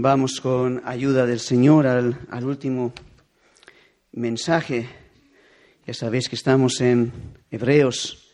[0.00, 2.92] Vamos con ayuda del Señor al, al último
[4.12, 4.88] mensaje.
[5.84, 7.12] Ya sabéis que estamos en
[7.50, 8.30] Hebreos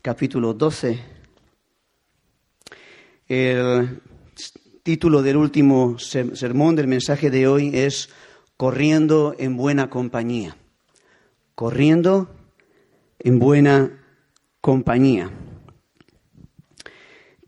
[0.00, 0.98] capítulo 12.
[3.28, 4.00] El
[4.82, 8.08] título del último sermón del mensaje de hoy es
[8.56, 10.56] Corriendo en buena compañía.
[11.54, 12.34] Corriendo
[13.18, 14.02] en buena
[14.62, 15.30] compañía.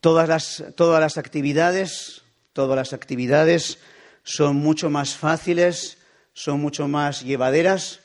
[0.03, 2.21] Todas las, todas las actividades,
[2.53, 3.79] todas las actividades
[4.23, 5.99] son mucho más fáciles,
[6.32, 8.00] son mucho más llevaderas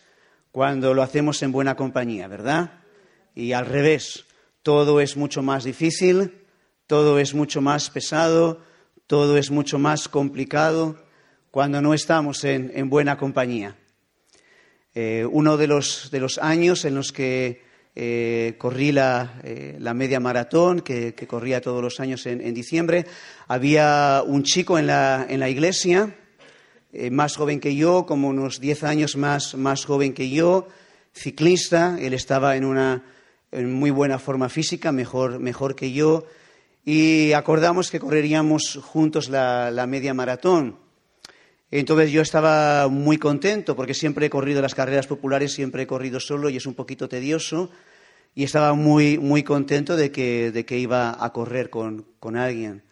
[0.52, 2.82] cuando lo hacemos en buena compañía, ¿verdad?
[3.36, 4.26] Y al revés,
[4.64, 6.46] todo es mucho más difícil,
[6.88, 8.64] todo es mucho más pesado,
[9.06, 10.98] todo es mucho más complicado
[11.52, 13.78] cuando no estamos en, buena compañía.
[14.94, 17.67] Eh, uno de los, de los, años en los que
[18.00, 23.08] eh, corrí la, eh, la, media maratón, que, corría todos los años en, diciembre,
[23.48, 26.16] había un chico en la, en la iglesia,
[27.12, 30.68] más joven que yo, como unos diez años más, más joven que yo,
[31.14, 33.04] ciclista, él estaba en una
[33.52, 36.26] en muy buena forma física, mejor, mejor que yo,
[36.86, 40.78] y acordamos que correríamos juntos la, media maratón.
[41.70, 46.20] Entonces yo estaba muy contento porque siempre he corrido las carreras populares, siempre he corrido
[46.20, 47.70] solo y es un poquito tedioso.
[48.34, 52.84] Y estaba muy, muy contento de que, de que iba a correr con, con alguien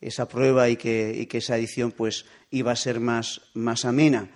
[0.00, 4.28] esa prueba y que, y que, esa edición pues iba a ser más, más amena.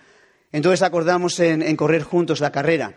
[0.50, 2.94] Entonces acordamos en, correr juntos la carrera.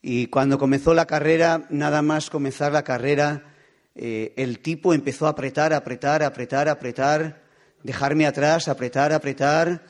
[0.00, 3.54] Y cuando comenzó la carrera, nada más comenzar la carrera,
[3.94, 7.43] eh, el tipo empezó a apretar, apretar, apretar, apretar,
[7.84, 9.82] dejarme atrás, apretar, apretar.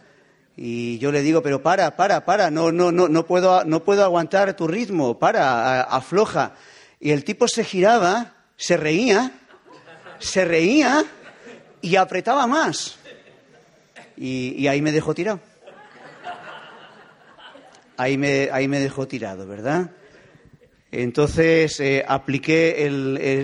[0.56, 4.04] Y yo le digo, pero para, para, para, no, no, no, no, puedo, no puedo
[4.04, 6.54] aguantar tu ritmo, para, afloja.
[7.00, 9.32] Y el tipo se giraba, se reía,
[10.18, 11.04] se reía
[11.80, 12.98] y apretaba más.
[14.16, 15.40] Y, ahí me dejó tirado.
[17.96, 19.90] Ahí me, ahí me dejó tirado, ¿verdad?
[20.90, 22.86] Entonces eh, apliqué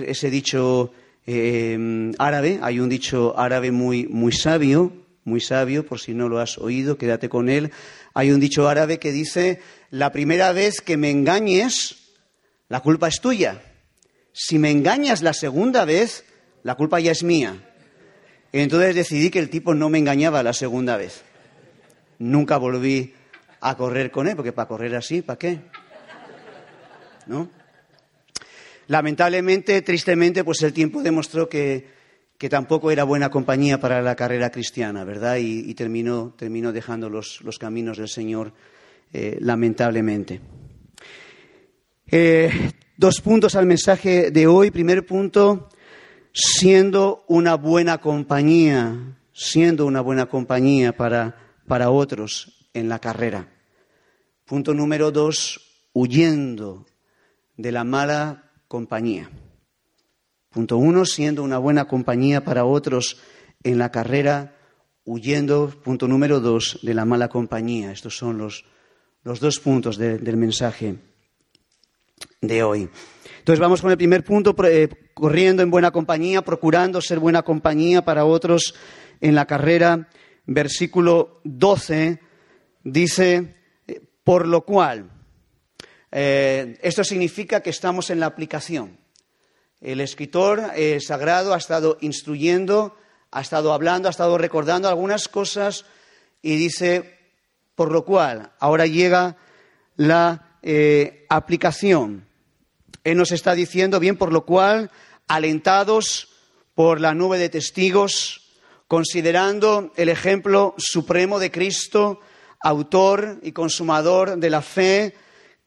[0.07, 0.93] ese dicho
[1.25, 2.59] eh, árabe.
[2.61, 4.91] Hay un dicho árabe muy, muy sabio,
[5.23, 7.71] muy sabio, por si no lo has oído, quédate con él.
[8.13, 11.97] Hay un dicho árabe que dice, la primera vez que me engañes,
[12.69, 13.61] la culpa es tuya.
[14.33, 16.25] Si me engañas la segunda vez,
[16.63, 17.67] la culpa ya es mía.
[18.53, 21.23] Entonces decidí que el tipo no me engañaba la segunda vez.
[22.19, 23.13] Nunca volví
[23.61, 25.59] a correr con él, porque para correr así, ¿para qué?
[27.27, 27.49] ¿no?
[28.91, 31.87] Lamentablemente, tristemente, pues el tiempo demostró que,
[32.49, 35.37] tampoco era buena compañía para la carrera cristiana, ¿verdad?
[35.39, 38.51] Y, terminó, dejando los, caminos del Señor,
[39.13, 40.41] eh, lamentablemente.
[42.05, 42.51] Eh,
[42.97, 44.71] dos puntos al mensaje de hoy.
[44.71, 45.69] Primer punto,
[46.33, 53.47] siendo una buena compañía, siendo una buena compañía para, para otros en la carrera.
[54.43, 55.61] Punto número dos,
[55.93, 56.85] huyendo
[57.55, 59.29] de la mala compañía.
[60.49, 63.19] Punto uno, siendo una buena compañía para otros
[63.63, 64.55] en la carrera,
[65.03, 67.91] huyendo, punto número dos, de la mala compañía.
[67.91, 68.63] Estos son los,
[69.23, 70.95] los dos puntos del mensaje
[72.39, 72.89] de hoy.
[73.39, 78.05] Entonces vamos con el primer punto, eh, corriendo en buena compañía, procurando ser buena compañía
[78.05, 78.73] para otros
[79.19, 80.07] en la carrera.
[80.45, 82.21] Versículo 12
[82.85, 83.53] dice,
[83.85, 85.11] eh, por lo cual,
[86.11, 88.97] eh, esto significa que estamos en la aplicación.
[89.79, 92.95] El escritor eh, sagrado ha estado instruyendo,
[93.31, 95.85] ha estado hablando, ha estado recordando algunas cosas
[96.41, 97.17] y dice,
[97.75, 99.37] por lo cual, ahora llega
[99.95, 102.27] la eh, aplicación.
[103.03, 104.91] Él nos está diciendo, bien, por lo cual,
[105.27, 106.29] alentados
[106.75, 108.51] por la nube de testigos,
[108.87, 112.19] considerando el ejemplo supremo de Cristo,
[112.59, 115.15] autor y consumador de la fe,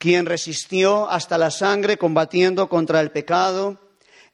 [0.04, 3.80] quien resistió hasta la sangre combatiendo contra el pecado,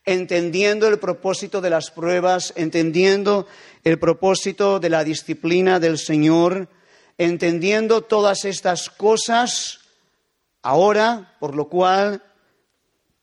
[0.04, 3.47] entendiendo el propósito de las pruebas, entendiendo
[3.84, 6.68] el propósito de la disciplina del Señor,
[7.18, 9.78] entendiendo todas estas cosas,
[10.60, 12.21] ahora, por lo cual,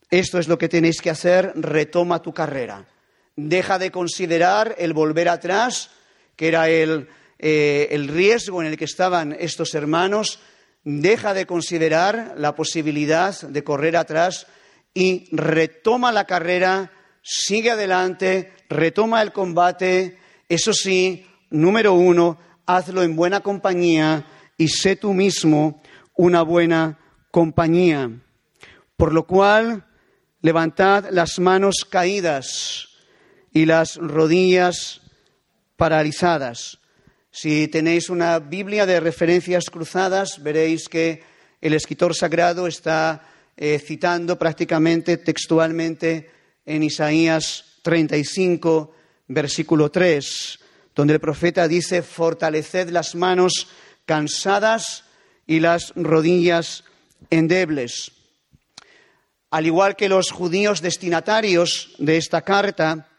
[0.10, 2.88] esto es lo que tenéis que hacer, retoma tu carrera.
[3.36, 5.90] Deja de considerar el volver atrás,
[6.38, 10.40] que era el, eh, el riesgo en el que estaban estos hermanos,
[10.90, 14.48] deja de considerar la posibilidad de correr atrás
[14.94, 20.18] y retoma la carrera, sigue adelante, retoma el combate.
[20.48, 24.26] Eso sí, número uno, hazlo en buena compañía
[24.58, 25.82] y sé tú mismo
[26.16, 26.98] una buena
[27.32, 28.10] compañía.
[28.96, 29.86] Por lo cual,
[30.42, 32.88] levantad las manos caídas
[33.52, 35.02] y las rodillas
[35.76, 36.80] paralizadas.
[37.40, 41.22] Si tenéis una Biblia de referencias cruzadas, veréis que
[41.62, 46.32] el escritor sagrado está eh, citando prácticamente textualmente
[46.66, 48.92] en Isaías 35,
[49.28, 50.60] versículo 3,
[50.96, 53.68] donde el profeta dice, fortaleced las manos
[54.08, 55.04] cansadas
[55.46, 56.86] y las rodillas
[57.30, 58.14] endebles.
[59.52, 63.10] Al igual que los judíos destinatarios de esta carta,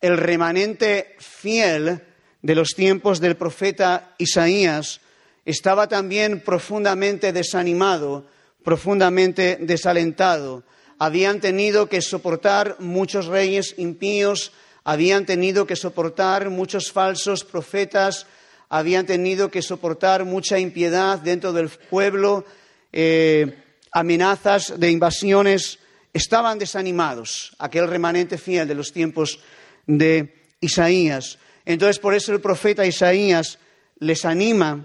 [0.00, 2.13] el remanente fiel
[2.44, 5.00] de los tiempos del profeta Isaías
[5.46, 8.26] estaba también profundamente desanimado,
[8.62, 10.62] profundamente desalentado.
[10.98, 14.52] Habían tenido que soportar muchos reyes impíos,
[14.84, 18.26] habían tenido que soportar muchos falsos profetas,
[18.68, 22.44] habían tenido que soportar mucha impiedad dentro del pueblo,
[22.92, 23.56] eh,
[23.90, 25.78] amenazas de invasiones.
[26.12, 29.40] Estaban desanimados, aquel remanente fiel de los tiempos
[29.86, 31.38] de Isaías.
[31.64, 33.58] Entonces, por eso el profeta Isaías
[33.98, 34.84] les anima,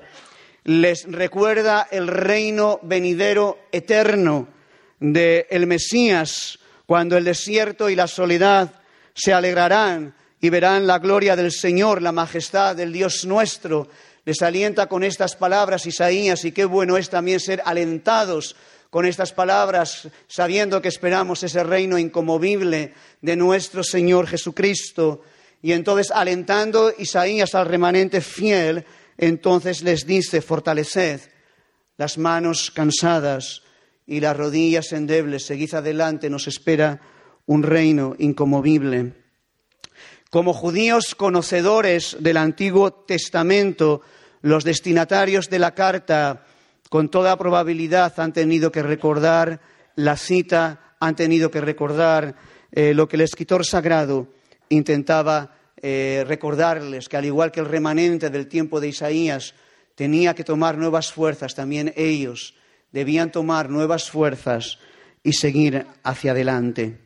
[0.63, 4.47] les recuerda el reino venidero eterno
[4.99, 8.71] del Mesías, cuando el desierto y la soledad
[9.13, 13.87] se alegrarán y verán la gloria del Señor, la majestad del Dios nuestro.
[14.25, 18.55] Les alienta con estas palabras Isaías y qué bueno es también ser alentados
[18.89, 25.23] con estas palabras, sabiendo que esperamos ese reino incomovible de nuestro Señor Jesucristo.
[25.61, 28.85] Y entonces, alentando Isaías al remanente fiel,
[29.17, 31.21] entonces les dice, fortaleced
[31.97, 33.61] las manos cansadas
[34.07, 37.01] y las rodillas endebles, seguid adelante, nos espera
[37.45, 39.13] un reino incomovible.
[40.29, 44.01] Como judíos conocedores del Antiguo Testamento,
[44.41, 46.45] los destinatarios de la carta,
[46.89, 49.59] con toda probabilidad, han tenido que recordar
[49.95, 52.35] la cita, han tenido que recordar
[52.71, 54.38] eh, lo que el escritor sagrado
[54.69, 59.54] intentaba eh, recordarles, que al igual que el remanente del tiempo de Isaías
[59.95, 62.56] tenía que tomar nuevas fuerzas, también ellos
[62.92, 64.80] debían tomar nuevas fuerzas
[65.24, 66.98] y seguir hacia adelante.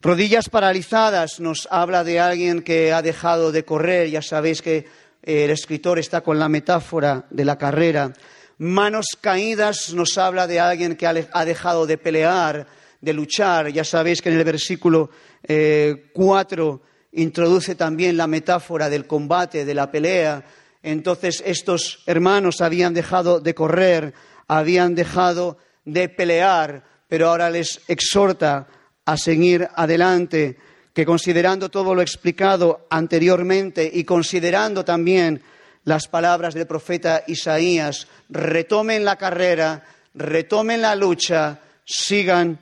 [0.00, 5.44] Rodillas paralizadas nos habla de alguien que ha dejado de correr, ya sabéis que eh,
[5.44, 8.12] el escritor está con la metáfora de la carrera.
[8.58, 12.66] Manos caídas nos habla de alguien que ha dejado de pelear,
[13.00, 13.68] de luchar.
[13.68, 15.10] Ya sabéis que en el versículo
[15.42, 20.44] eh, cuatro introduce también la metáfora del combate, de la pelea.
[20.82, 24.14] Entonces estos hermanos habían dejado de correr,
[24.46, 28.68] habían dejado de pelear, pero ahora les exhorta
[29.04, 30.58] a seguir adelante,
[30.92, 35.42] que considerando todo lo explicado anteriormente y considerando también
[35.84, 39.84] las palabras del profeta Isaías, retomen la carrera,
[40.14, 42.58] retomen la lucha, sigan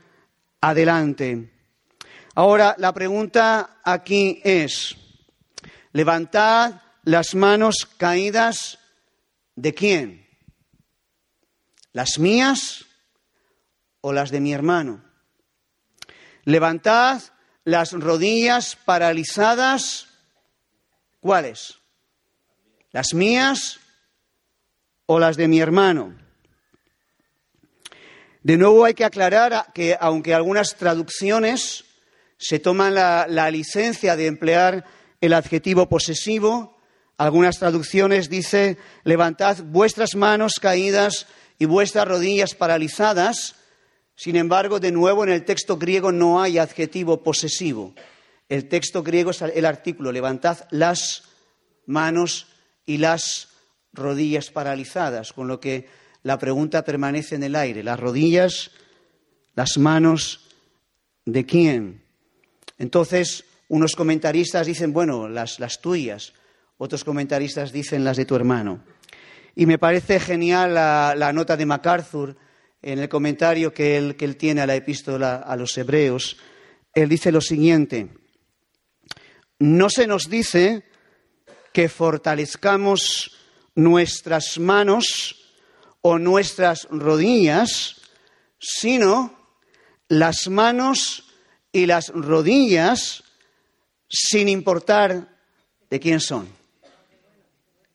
[0.61, 1.53] adelante.
[2.35, 4.97] Ahora, la pregunta aquí es,
[5.93, 8.79] levantad las manos caídas
[9.55, 10.29] de quién?
[11.93, 12.85] ¿Las mías
[14.03, 15.03] o las de mi hermano?
[16.45, 17.23] Levantad
[17.65, 20.09] las rodillas paralizadas,
[21.21, 21.79] ¿cuáles?
[22.93, 23.81] ¿Las mías
[25.07, 26.26] o las de mi hermano?
[28.47, 31.85] De nuevo hay que aclarar que aunque algunas traducciones
[32.39, 34.85] se toman la, licencia de emplear
[35.21, 36.79] el adjetivo posesivo,
[37.17, 41.27] algunas traducciones dice levantad vuestras manos caídas
[41.59, 43.57] y vuestras rodillas paralizadas.
[44.15, 47.97] Sin embargo, de nuevo en el texto griego no hay adjetivo posesivo.
[48.49, 51.25] El texto griego es el artículo levantad las
[51.85, 52.47] manos
[52.85, 53.49] y las
[53.93, 57.85] rodillas paralizadas, con lo que la pregunta permanece en el aire.
[57.85, 58.73] Las rodillas,
[59.55, 60.41] las manos,
[61.25, 62.03] ¿de quién?
[62.79, 66.33] Entonces, unos comentaristas dicen, bueno, las, tuyas,
[66.79, 68.83] otros comentaristas dicen las de tu hermano.
[69.55, 72.37] Y me parece genial la, nota de MacArthur
[72.83, 76.39] en el comentario que él, que él tiene a la epístola a los hebreos.
[76.93, 78.09] Él dice lo siguiente,
[79.61, 80.83] no se nos dice
[81.73, 83.31] que fortalezcamos
[83.77, 85.46] nuestras manos
[86.03, 87.97] o nuestras rodillas,
[88.59, 89.37] sino
[90.09, 91.25] las manos
[91.73, 93.25] y las rodillas
[94.09, 95.37] sin importar
[95.91, 96.49] de quién son.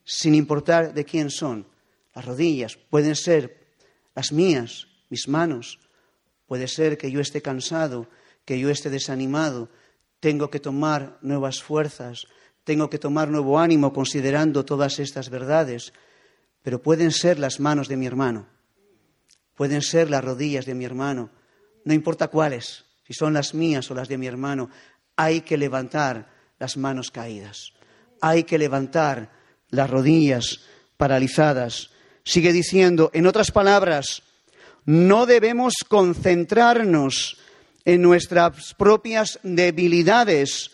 [0.03, 1.65] Sin importar de quién son.
[2.13, 3.67] Las rodillas pueden ser
[4.13, 5.79] las mías, mis manos.
[6.47, 8.07] Puede ser que yo esté cansado,
[8.45, 9.69] que yo esté desanimado.
[10.19, 12.27] Tengo que tomar nuevas fuerzas,
[12.63, 15.93] tengo que tomar nuevo ánimo considerando todas estas verdades
[16.61, 18.47] pero pueden ser las manos de mi hermano,
[19.55, 21.29] pueden ser las rodillas de mi hermano,
[21.85, 24.69] no importa cuáles, si son las mías o las de mi hermano,
[25.15, 27.73] hay que levantar las manos caídas.
[28.21, 29.31] Hay que levantar
[29.69, 30.61] las rodillas
[30.95, 31.89] paralizadas.
[32.23, 34.21] Sigue diciendo, en otras palabras,
[34.85, 37.37] no debemos concentrarnos
[37.83, 40.71] en nuestras propias debilidades,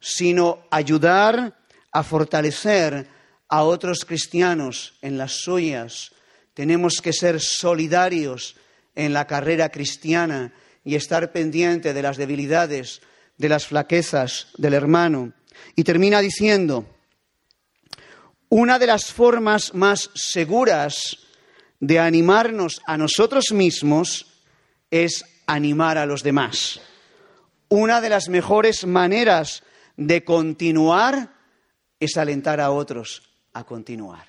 [0.00, 1.58] sino ayudar
[1.90, 3.08] a fortalecer
[3.52, 6.12] a otros cristianos en las suyas.
[6.54, 8.56] Tenemos que ser solidarios
[8.94, 13.02] en la carrera cristiana y estar pendiente de las debilidades,
[13.36, 15.34] de las flaquezas del hermano.
[15.76, 16.86] Y termina diciendo,
[18.48, 21.18] una de las formas más seguras
[21.78, 24.28] de animarnos a nosotros mismos
[24.90, 26.80] es animar a los demás.
[27.68, 29.62] Una de las mejores maneras
[29.98, 31.34] de continuar
[32.00, 34.26] es alentar a otros a continuar.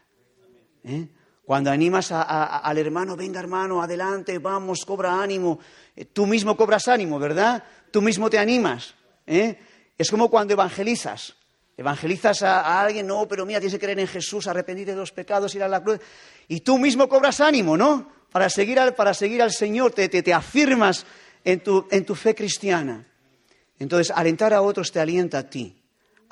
[0.84, 1.08] ¿Eh?
[1.46, 5.60] Cuando animas al hermano, venga hermano, adelante, vamos, cobra ánimo.
[5.96, 7.64] Eh, tú mismo cobras ánimo, ¿verdad?
[7.92, 8.94] Tú mismo te animas.
[9.28, 9.60] ¿eh?
[9.98, 11.36] Es como cuando evangelizas.
[11.76, 15.54] Evangelizas a, alguien, no, pero mira, tienes que creer en Jesús, arrepentirte de los pecados,
[15.56, 16.00] ir a la cruz.
[16.48, 18.10] Y tú mismo cobras ánimo, ¿no?
[18.32, 21.06] Para seguir al, para seguir al Señor, te, te, afirmas
[21.44, 23.06] en tu, en tu fe cristiana.
[23.80, 25.83] Entonces, alentar a otros te alienta a ti.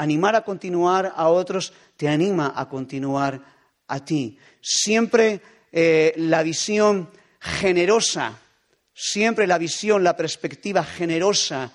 [0.01, 3.39] Animar a continuar a otros te anima a continuar
[3.85, 4.35] a ti.
[4.59, 5.39] Siempre
[5.71, 8.39] eh, la visión generosa,
[8.95, 11.71] siempre la visión, la perspectiva generosa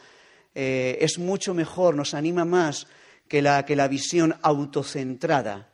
[0.52, 2.88] eh, es mucho mejor, nos anima más
[3.28, 5.70] que la, que la visión autocentrada.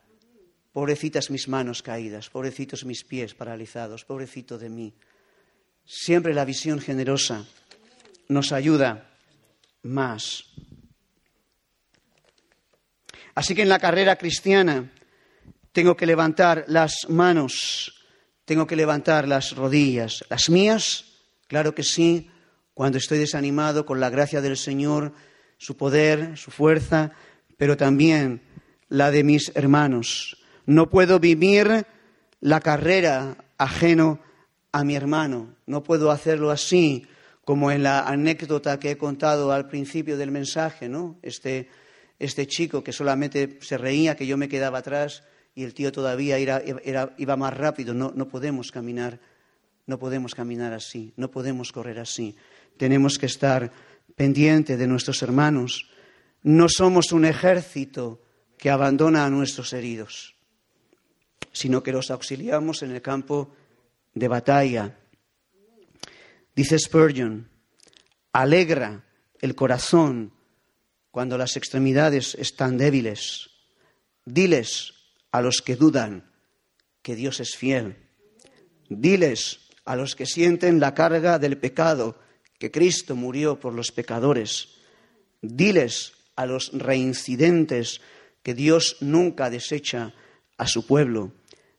[0.71, 4.93] Pobrecitas mis manos caídas, pobrecitos mis pies paralizados, pobrecito de mí.
[5.85, 7.47] Siempre la visión generosa
[8.27, 9.09] nos ayuda
[9.81, 10.53] más.
[13.35, 14.91] Así que en la carrera cristiana
[15.71, 18.05] tengo que levantar las manos,
[18.45, 20.23] tengo que levantar las rodillas.
[20.29, 21.05] Las mías,
[21.47, 22.29] claro que sí,
[22.73, 25.13] cuando estoy desanimado con la gracia del Señor,
[25.57, 27.11] su poder, su fuerza,
[27.57, 28.41] pero también
[28.89, 30.37] la de mis hermanos.
[30.65, 31.85] No puedo vivir
[32.39, 34.19] la carrera ajeno
[34.71, 35.55] a mi hermano.
[35.65, 37.07] No puedo hacerlo así,
[37.45, 41.17] como en la anécdota que he contado al principio del mensaje, ¿no?
[41.21, 41.69] Este,
[42.23, 45.23] este chico que solamente se reía que yo me quedaba atrás
[45.55, 47.93] y el tío todavía iba más rápido.
[47.93, 49.19] No, no podemos caminar,
[49.85, 52.35] no podemos caminar así, no podemos correr así.
[52.77, 53.71] Tenemos que estar
[54.15, 55.89] pendiente de nuestros hermanos.
[56.41, 58.21] No somos un ejército
[58.57, 60.35] que abandona a nuestros heridos,
[61.51, 63.53] sino que los auxiliamos en el campo
[64.13, 64.97] de batalla.
[66.55, 67.49] Dice Spurgeon,
[68.31, 69.03] alegra
[69.41, 70.31] el corazón
[71.13, 73.51] cuando las extremidades están débiles.
[74.25, 74.95] Diles
[75.31, 76.31] a los que dudan
[77.03, 77.97] que Dios es fiel.
[78.89, 82.17] Diles a los que sienten la carga del pecado
[82.57, 84.69] que Cristo murió por los pecadores.
[85.39, 88.01] Diles a los reincidentes
[88.41, 90.15] que Dios nunca desecha
[90.57, 91.31] a su pueblo.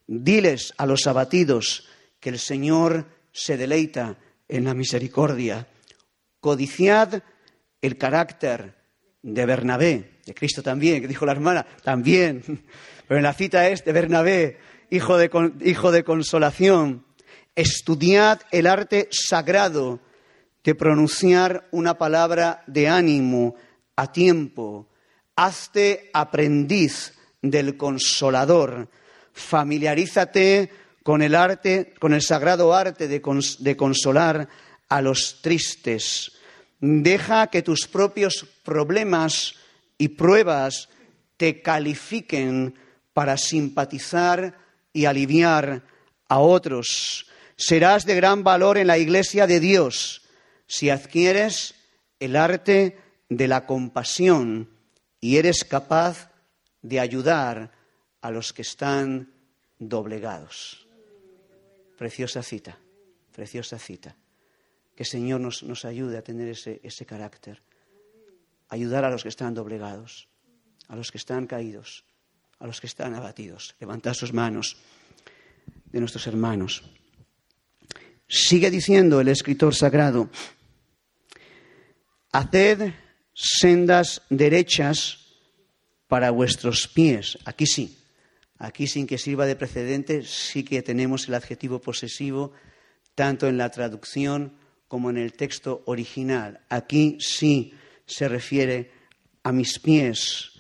[0.07, 1.89] Diles a los abatidos
[2.21, 5.67] que el Señor se deleita en la misericordia.
[6.39, 7.25] Codiciad
[7.83, 8.74] el carácter
[9.25, 12.43] de Bernabé, de Cristo también, que dijo la hermana, también,
[13.09, 14.59] pero en la cita es de Bernabé,
[14.91, 15.31] hijo de,
[15.65, 17.05] hijo de consolación.
[17.57, 20.01] Estudiad el arte sagrado
[20.63, 23.55] de pronunciar una palabra de ánimo
[23.97, 24.89] a tiempo.
[25.37, 28.89] Hazte aprendiz del consolador.
[29.33, 30.71] Familiarízate
[31.03, 33.23] con el arte, con el sagrado arte de,
[33.59, 34.49] de consolar
[34.89, 36.33] a los tristes.
[36.81, 39.55] Deja que tus propios problemas
[39.97, 40.89] y pruebas
[41.37, 42.75] te califiquen
[43.13, 44.59] para simpatizar
[44.93, 45.83] y aliviar
[46.29, 47.27] a otros.
[47.57, 50.23] Serás de gran valor en la iglesia de Dios
[50.67, 51.77] si adquieres
[52.19, 54.71] el arte de la compasión
[55.21, 56.31] y eres capaz
[56.83, 57.73] de ayudar
[58.21, 59.33] a los que están
[59.79, 60.87] doblegados.
[61.97, 62.79] Preciosa cita,
[63.33, 64.17] preciosa cita.
[64.97, 67.61] Que Señor nos, ayude a tener ese carácter.
[68.75, 70.27] Ayudar a los que están doblegados,
[70.89, 72.03] a los que están caídos,
[72.59, 73.77] a los que están abatidos.
[73.79, 74.79] Levantar sus manos
[75.93, 76.83] de nuestros hermanos.
[78.27, 80.29] Sigue diciendo el escritor sagrado,
[82.33, 82.93] haced
[83.33, 85.21] sendas derechas
[86.09, 87.39] para vuestros pies.
[87.45, 87.97] Aquí sí,
[88.59, 92.51] aquí sin que sirva de precedente, sí que tenemos el adjetivo posesivo
[93.15, 96.59] tanto en la traducción como en el texto original.
[96.69, 97.73] Aquí sí
[98.07, 98.91] se refiere
[99.43, 100.51] a mis pies.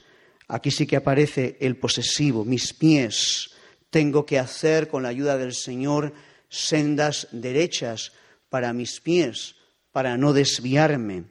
[0.48, 3.50] Aquí sí que aparece el posesivo, mis pies.
[3.90, 6.12] Tengo que hacer con la ayuda del Señor
[6.48, 8.12] sendas derechas
[8.48, 9.56] para mis pies,
[9.92, 11.24] para no desviarme.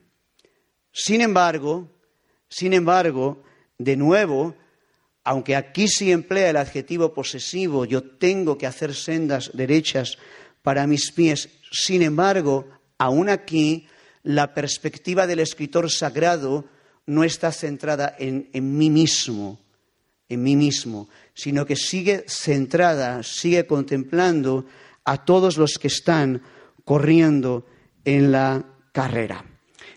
[0.92, 1.90] Sin embargo,
[2.48, 3.42] Sin embargo,
[3.78, 4.54] de nuevo,
[5.24, 10.18] aunque aquí sí emplea el adjetivo posesivo, yo tengo que hacer sendas derechas
[10.62, 13.88] para mis pies, sin embargo, aún aquí
[14.24, 16.64] la perspectiva del escritor sagrado
[17.06, 19.60] no está centrada en, mí mismo,
[20.28, 24.64] en mí mismo, sino que sigue centrada, sigue contemplando
[25.04, 26.42] a todos los que están
[26.84, 27.66] corriendo
[28.04, 29.44] en la carrera.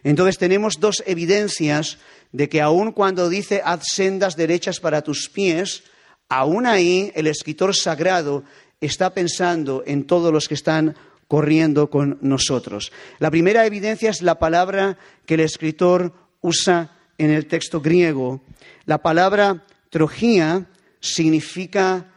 [0.03, 1.97] Entonces tenemos dos evidencias
[2.33, 5.83] de que aun cuando dice haz sendas derechas para tus pies,
[6.27, 8.43] aún ahí el escritor sagrado
[8.81, 10.95] está pensando en todos los que están
[11.27, 12.91] corriendo con nosotros.
[13.19, 18.41] La primera evidencia es la palabra que el escritor usa en el texto griego.
[18.85, 20.67] La palabra trojía
[20.99, 22.11] significa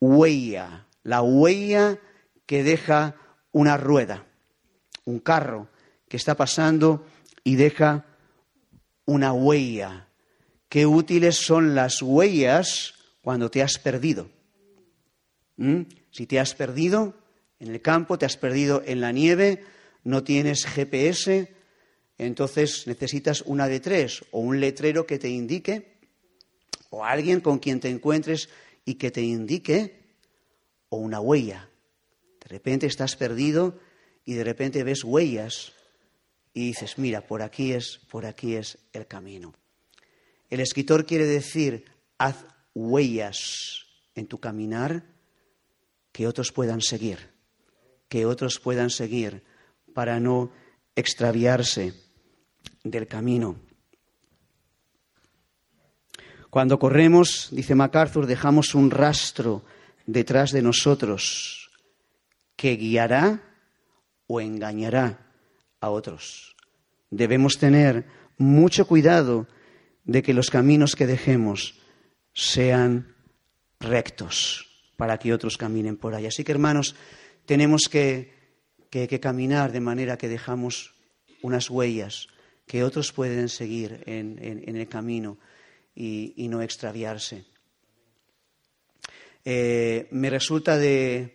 [0.00, 1.98] huella, la huella
[2.46, 3.16] que deja
[3.52, 4.26] una rueda,
[5.04, 5.68] un carro
[6.08, 7.06] que está pasando
[7.44, 8.04] y deja
[9.04, 10.08] una huella.
[10.68, 14.30] Qué útiles son las huellas cuando te has perdido.
[15.56, 15.82] ¿Mm?
[16.10, 17.14] Si te has perdido
[17.62, 19.64] en el campo, te has perdido en la nieve,
[20.02, 21.54] no tienes GPS,
[22.18, 25.92] entonces necesitas una de tres o un letrero que te indique
[26.90, 28.48] o alguien con quien te encuentres
[28.84, 30.16] y que te indique
[30.88, 31.68] o una huella.
[32.40, 33.78] De repente estás perdido
[34.24, 35.72] y de repente ves huellas
[36.52, 39.54] y dices, mira, por aquí es, por aquí es el camino.
[40.50, 41.84] El escritor quiere decir,
[42.18, 45.04] haz huellas en tu caminar
[46.10, 47.31] que otros puedan seguir,
[48.12, 49.42] que otros puedan seguir
[49.94, 50.52] para no
[50.94, 51.94] extraviarse
[52.84, 53.56] del camino.
[56.50, 59.64] Cuando corremos, dice MacArthur, dejamos un rastro
[60.04, 61.70] detrás de nosotros
[62.54, 63.40] que guiará
[64.26, 65.32] o engañará
[65.80, 66.54] a otros.
[67.08, 68.04] Debemos tener
[68.36, 69.48] mucho cuidado
[70.04, 71.80] de que los caminos que dejemos
[72.34, 73.16] sean
[73.80, 74.66] rectos
[74.98, 76.26] para que otros caminen por ahí.
[76.26, 76.94] Así que, hermanos,
[77.46, 78.32] tenemos que,
[79.20, 80.94] caminar de manera que dejamos
[81.42, 82.28] unas huellas
[82.66, 84.38] que otros pueden seguir en,
[84.76, 85.38] el camino
[85.94, 87.44] y, no extraviarse.
[89.44, 91.34] Eh, me resulta de,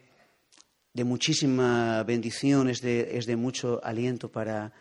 [0.98, 4.74] de muchísima bendición, es de, mucho aliento para,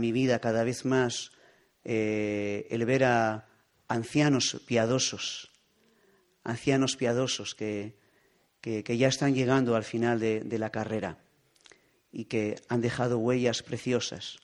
[0.00, 1.30] mi vida cada vez más
[1.84, 3.46] eh, el ver a
[3.86, 5.52] ancianos piadosos,
[6.42, 7.94] ancianos piadosos que,
[8.64, 11.18] ya están llegando al final de, la carrera
[12.10, 14.38] y que han dejado huellas preciosas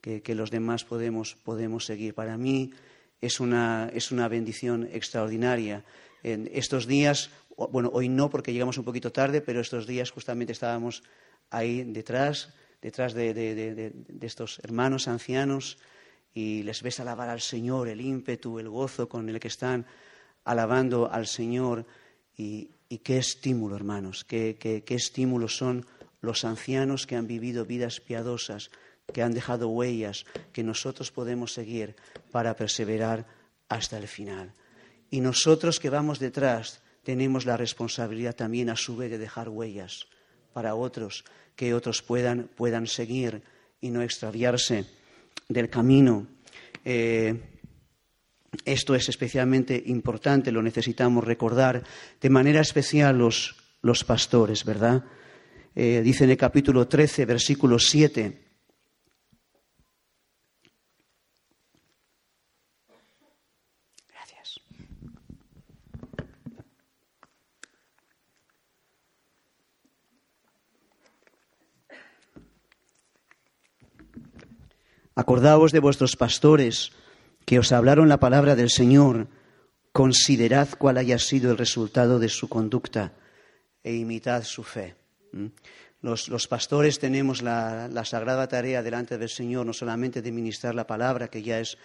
[0.00, 2.14] que, los demás podemos, podemos, seguir.
[2.14, 2.72] Para mí
[3.20, 5.84] es una, es una bendición extraordinaria.
[6.22, 7.30] En estos días
[7.66, 11.02] bueno, hoy no porque llegamos un poquito tarde, pero estos días justamente estábamos
[11.50, 15.78] ahí detrás, detrás de, estos hermanos ancianos
[16.32, 19.86] y les ves alabar al Señor, el ímpetu, el gozo con el que están
[20.44, 21.84] alabando al Señor.
[22.36, 25.84] Y, qué estímulo, hermanos, qué, qué estímulo son
[26.22, 28.70] los ancianos que han vivido vidas piadosas,
[29.12, 31.96] que han dejado huellas que nosotros podemos seguir
[32.30, 33.26] para perseverar
[33.68, 34.54] hasta el final.
[35.10, 40.06] Y nosotros que vamos detrás, tenemos la responsabilidad también a su vez de dejar huellas
[40.52, 41.24] para otros,
[41.56, 43.42] que otros puedan, puedan seguir
[43.80, 44.84] y no extraviarse
[45.48, 46.26] del camino.
[46.84, 47.57] Eh,
[48.64, 51.82] esto es especialmente importante, lo necesitamos recordar
[52.20, 55.04] de manera especial los, los pastores, ¿verdad?
[55.74, 58.48] Eh, dice en el capítulo 13, versículo 7,
[75.18, 76.92] Acordaos de vuestros pastores
[77.48, 79.26] que os hablaron la palabra del Señor,
[79.92, 83.14] considerad cuál haya sido el resultado de su conducta
[83.82, 84.96] e imitad su fe.
[86.02, 91.28] Los, pastores tenemos la, sagrada tarea delante del Señor, no solamente de ministrar la palabra,
[91.28, 91.78] que ya es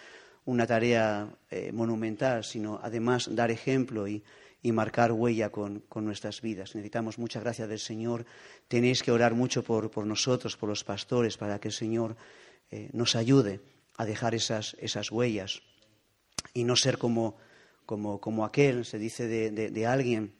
[0.44, 4.22] una tarea eh, monumental, sino además dar ejemplo y,
[4.64, 6.74] marcar huella con, nuestras vidas.
[6.74, 8.26] Necesitamos mucha gracia del Señor.
[8.68, 12.16] Tenéis que orar mucho por, por nosotros, por los pastores, para que el Señor
[12.70, 13.60] eh, nos ayude
[13.96, 15.62] a dejar esas, esas huellas
[16.52, 17.36] y no ser como,
[17.86, 20.34] como, como aquel, se dice de, alguien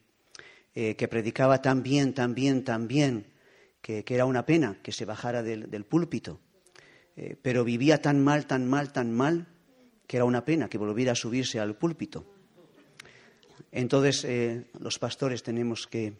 [0.74, 3.26] eh, que predicaba tan bien, tan bien, tan bien,
[3.80, 6.40] que, era una pena que se bajara del, púlpito,
[7.16, 9.48] eh, pero vivía tan mal, tan mal, tan mal,
[10.06, 12.24] que era una pena que volviera a subirse al púlpito.
[13.70, 14.26] Entonces,
[14.78, 16.14] los pastores tenemos que,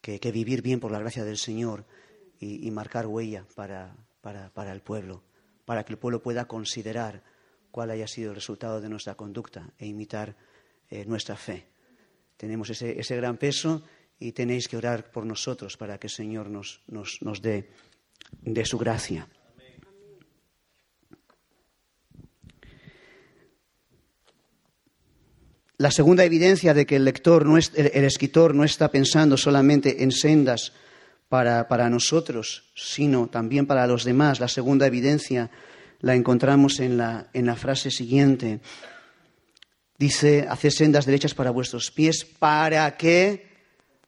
[0.00, 1.86] que, vivir bien por la gracia del Señor
[2.40, 3.96] y marcar huella para,
[4.52, 5.22] para, el pueblo,
[5.66, 7.22] para que el pueblo pueda considerar
[7.70, 10.34] cuál haya sido el resultado de nuestra conducta e imitar
[10.88, 11.66] eh, nuestra fe.
[12.38, 13.82] Tenemos ese, ese, gran peso
[14.18, 17.68] y tenéis que orar por nosotros para que el Señor nos, nos, nos dé
[18.40, 19.28] de su gracia.
[25.78, 30.02] La segunda evidencia de que el lector, no es, el, escritor no está pensando solamente
[30.02, 30.72] en sendas
[31.28, 34.40] para, para, nosotros, sino también para los demás.
[34.40, 35.50] La segunda evidencia
[36.00, 38.60] la encontramos en la, en la frase siguiente.
[39.98, 43.48] Dice, haced sendas derechas para vuestros pies para que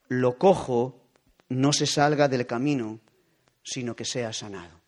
[0.08, 1.00] lo cojo
[1.48, 3.00] no se salga del camino,
[3.62, 4.78] sino que sea sanado.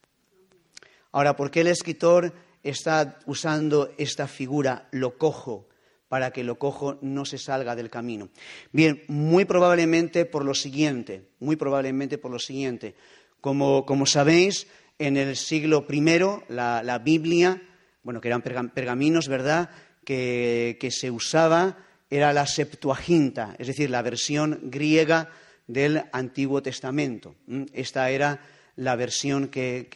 [1.12, 5.69] Ahora, ¿por qué el escritor está usando esta figura, lo cojo?
[6.10, 8.30] Para que lo cojo no se salga del camino.
[8.72, 12.96] Bien, muy probablemente por lo siguiente, muy probablemente por lo siguiente.
[13.40, 14.66] Como, sabéis,
[14.98, 16.00] en el siglo I,
[16.48, 17.62] la, Biblia,
[18.02, 19.70] bueno, que eran pergaminos, ¿verdad?,
[20.04, 21.78] que, se usaba,
[22.10, 25.30] era la Septuaginta, es decir, la versión griega
[25.68, 27.36] del Antiguo Testamento.
[27.72, 28.40] Esta era
[28.74, 29.86] la versión que,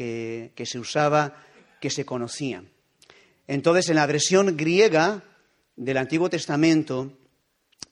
[0.54, 1.42] que se usaba,
[1.80, 2.62] que se conocía.
[3.48, 5.24] Entonces, en la versión griega,
[5.76, 7.12] del Antiguo Testamento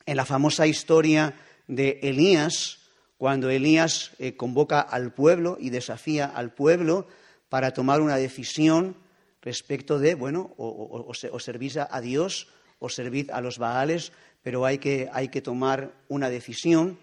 [0.07, 1.35] en la famosa historia
[1.66, 2.79] de Elías,
[3.16, 7.07] cuando Elías eh, convoca al pueblo y desafía al pueblo
[7.49, 8.97] para tomar una decisión
[9.42, 14.79] respecto de, bueno, o, o, servís a Dios o servid a los Baales, pero hay
[14.79, 16.99] que, hay que tomar una decisión.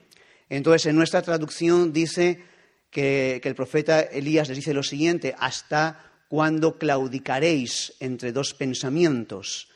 [0.50, 2.44] Entonces, en nuestra traducción dice
[2.90, 9.70] que, que el profeta Elías les dice lo siguiente, hasta cuando claudicaréis entre dos pensamientos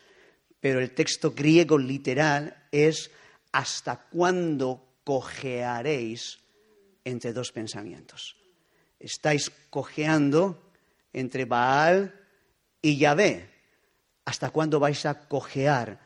[0.63, 3.11] pero el texto griego literal es
[3.51, 6.39] ¿hasta cuándo cojearéis
[7.03, 8.37] entre dos pensamientos?
[8.97, 10.71] Estáis cojeando
[11.11, 12.15] entre Baal
[12.81, 13.49] y Yahvé.
[14.23, 15.99] ¿Hasta cuándo vais a cojear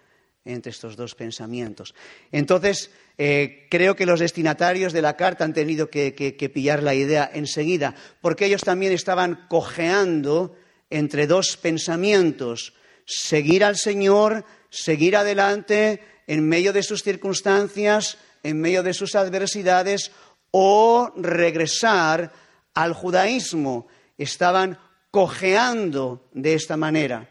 [0.43, 1.93] entre estos dos pensamientos?
[2.31, 2.89] Entonces,
[3.19, 7.29] eh, creo que los destinatarios de la carta han tenido que, que pillar la idea
[7.31, 10.57] enseguida, porque ellos también estaban cojeando
[10.89, 12.73] entre dos pensamientos
[13.07, 20.11] seguir al Señor, seguir adelante en medio de sus circunstancias, en medio de sus adversidades,
[20.51, 22.31] o regresar
[22.73, 23.87] al judaísmo.
[24.17, 24.77] Estaban
[25.09, 27.29] cojeando de esta manera.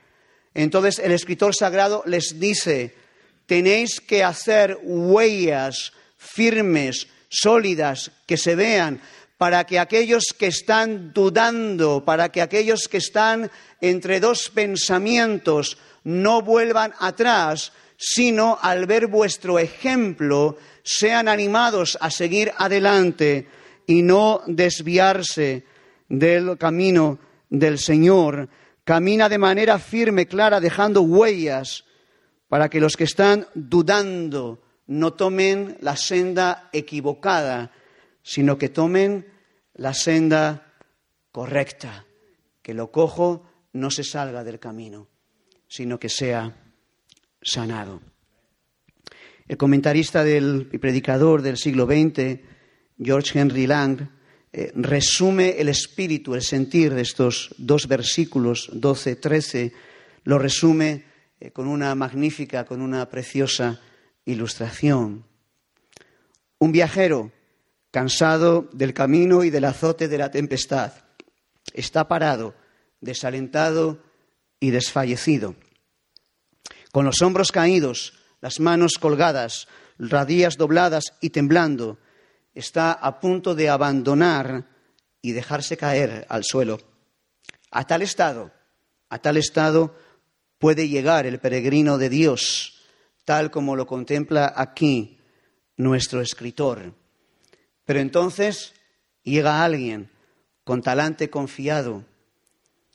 [0.55, 2.95] Entonces el escritor sagrado les dice,
[3.45, 9.03] tenéis que hacer huellas firmes, sólidas, que se vean,
[9.39, 16.41] para que aquellos que están dudando, para que aquellos que están entre dos pensamientos no
[16.41, 23.49] vuelvan atrás, sino al ver vuestro ejemplo sean animados a seguir adelante
[23.87, 25.65] y no desviarse
[26.09, 27.19] del camino
[27.51, 28.49] del Señor.
[28.85, 31.85] Camina de manera firme, clara, dejando huellas
[32.49, 37.73] para que los que están dudando no tomen la senda equivocada,
[38.27, 39.25] sino que tomen
[39.75, 40.75] la senda
[41.31, 42.07] correcta,
[42.61, 45.07] que lo cojo no se salga del camino,
[45.69, 46.57] sino que sea
[47.41, 48.03] sanado.
[49.47, 52.41] El comentarista del, y predicador del siglo XX,
[52.99, 54.09] George Henry Lang,
[54.53, 59.73] eh, resume el espíritu, el sentir de estos dos versículos, 12, 13,
[60.25, 61.05] lo resume
[61.39, 63.81] eh, con una magnífica, con una preciosa
[64.25, 65.25] ilustración.
[66.59, 67.31] Un viajero
[67.97, 70.93] cansado del camino y del azote de la tempestad.
[71.73, 72.55] Está parado,
[73.01, 74.03] desalentado
[74.61, 75.57] y desfallecido.
[76.93, 79.67] Con los hombros caídos, las manos colgadas,
[79.99, 81.97] radillas dobladas y temblando,
[82.53, 84.69] está a punto de abandonar
[85.23, 86.79] y dejarse caer al suelo.
[87.71, 88.53] A tal estado,
[89.09, 89.97] a tal estado
[90.59, 92.75] puede llegar el peregrino de Dios,
[93.25, 95.19] tal como lo contempla aquí
[95.79, 97.06] nuestro escritor.
[97.87, 98.75] Pero entonces
[99.23, 100.11] llega alguien
[100.65, 102.05] con talante confiado,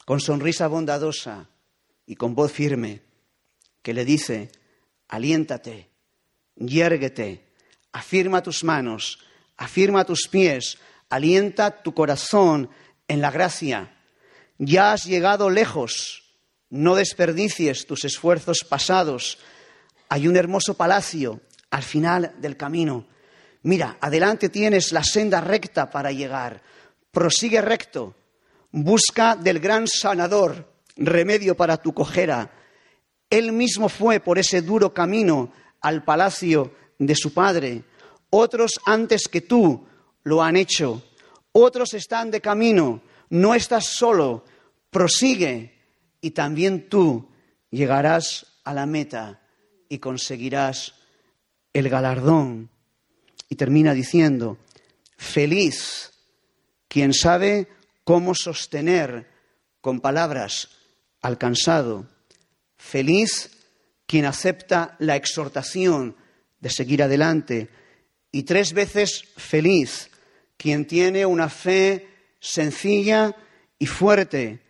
[0.06, 1.47] con sonrisa bondadosa
[2.06, 3.01] y con voz firme,
[3.82, 4.51] que le dice,
[5.08, 5.89] aliéntate,
[6.56, 7.47] yérguete,
[7.93, 9.19] afirma tus manos,
[9.56, 10.77] afirma tus pies,
[11.10, 12.69] alienta tu corazón
[13.08, 13.95] en la gracia.
[14.58, 16.23] Ya has llegado lejos,
[16.69, 19.39] no desperdicies tus esfuerzos pasados.
[20.10, 23.08] Hay un hermoso palacio al final del camino
[23.63, 26.62] Mira, adelante tienes la senda recta para llegar.
[27.12, 28.15] Prosigue recto.
[28.71, 32.52] Busca del gran sanador remedio para tu cojera.
[33.30, 37.84] Él mismo fue por ese duro camino al palacio de su padre.
[38.30, 39.86] Otros antes que tú
[40.24, 41.04] lo han hecho.
[41.52, 43.02] Otros están de camino.
[43.30, 44.43] No estás solo.
[44.89, 45.78] Prosigue
[46.19, 47.30] y también tú
[47.69, 49.41] llegarás a la meta
[49.88, 50.95] y conseguirás
[51.74, 52.71] el galardón.
[53.52, 54.58] Y termina diciendo,
[55.18, 56.14] feliz
[56.88, 57.68] quien sabe
[58.06, 59.28] cómo sostener
[59.82, 60.70] con palabras
[61.22, 62.08] al cansado.
[62.78, 63.52] Feliz
[64.06, 66.16] quien acepta la exhortación
[66.62, 67.68] de seguir adelante.
[68.32, 70.10] Y tres veces feliz
[70.56, 72.08] quien tiene una fe
[72.40, 73.36] sencilla
[73.78, 74.62] y fuerte,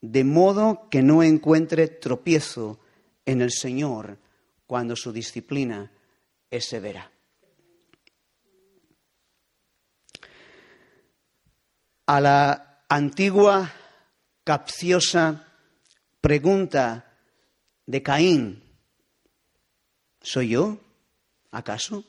[0.00, 2.80] de modo que no encuentre tropiezo
[3.26, 4.18] en el Señor
[4.66, 5.92] cuando su disciplina
[6.50, 7.13] es severa.
[12.06, 13.72] A la antigua
[14.44, 15.46] capciosa
[16.20, 17.18] pregunta
[17.86, 18.62] de Caín,
[20.20, 20.80] ¿soy yo?
[21.50, 22.04] ¿Acaso?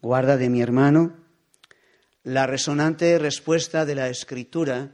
[0.00, 1.16] Guarda de mi hermano.
[2.22, 4.90] La resonante respuesta de la escritura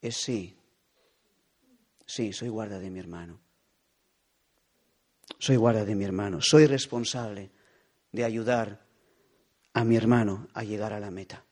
[0.00, 0.56] es sí.
[2.06, 3.40] Sí, soy guarda de mi hermano.
[5.38, 6.40] Soy guarda de mi hermano.
[6.40, 7.50] Soy responsable
[8.12, 8.86] de ayudar
[9.72, 11.43] a mi hermano a llegar a la meta.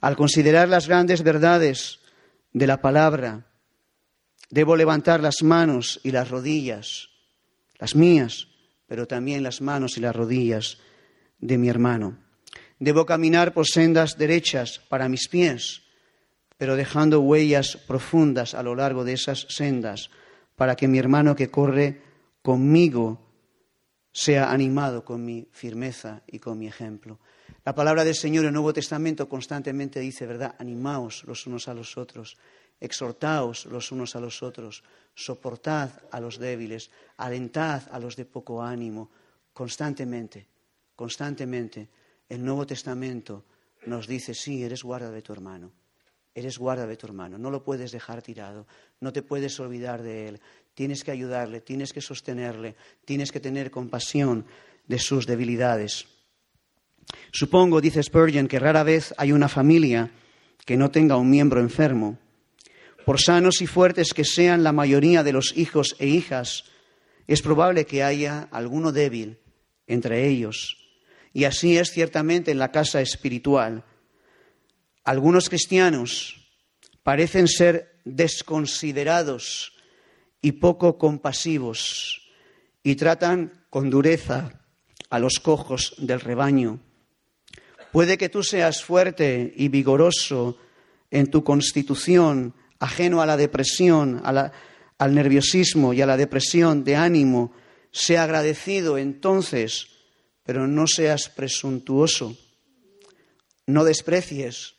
[0.00, 2.00] Al considerar las grandes verdades
[2.52, 3.46] de la palabra,
[4.50, 7.08] debo levantar las manos y las rodillas,
[7.78, 8.48] las mías,
[8.86, 10.78] pero también las manos y las rodillas
[11.38, 12.18] de mi hermano.
[12.78, 15.82] Debo caminar por sendas derechas para mis pies,
[16.56, 20.10] pero dejando huellas profundas a lo largo de esas sendas,
[20.56, 22.02] para que mi hermano que corre
[22.42, 23.28] conmigo
[24.12, 27.20] sea animado con mi firmeza y con mi ejemplo.
[27.68, 30.54] La palabra del Señor en el Nuevo Testamento constantemente dice, ¿verdad?
[30.58, 32.38] Animaos los unos a los otros,
[32.80, 34.82] exhortaos los unos a los otros,
[35.14, 39.10] soportad a los débiles, alentad a los de poco ánimo,
[39.52, 40.46] constantemente,
[40.96, 41.90] constantemente.
[42.26, 43.44] El Nuevo Testamento
[43.84, 45.70] nos dice, sí, eres guarda de tu hermano,
[46.34, 48.66] eres guarda de tu hermano, no lo puedes dejar tirado,
[49.00, 50.40] no te puedes olvidar de él,
[50.72, 54.46] tienes que ayudarle, tienes que sostenerle, tienes que tener compasión
[54.86, 56.17] de sus debilidades.
[57.32, 60.10] Supongo, dice Spurgeon, que rara vez hay una familia
[60.64, 62.18] que no tenga un miembro enfermo.
[63.04, 66.64] Por sanos y fuertes que sean la mayoría de los hijos e hijas,
[67.26, 69.38] es probable que haya alguno débil
[69.86, 70.76] entre ellos.
[71.32, 73.84] Y así es ciertamente en la casa espiritual.
[75.04, 76.48] Algunos cristianos
[77.02, 79.72] parecen ser desconsiderados
[80.42, 82.28] y poco compasivos
[82.82, 84.62] y tratan con dureza
[85.10, 86.80] a los cojos del rebaño.
[87.92, 90.58] Puede que tú seas fuerte y vigoroso
[91.10, 97.52] en tu constitución, ajeno a la depresión, al nerviosismo y a la depresión de ánimo.
[97.90, 99.88] Sea agradecido entonces,
[100.42, 102.36] pero no seas presuntuoso.
[103.66, 104.74] No desprecies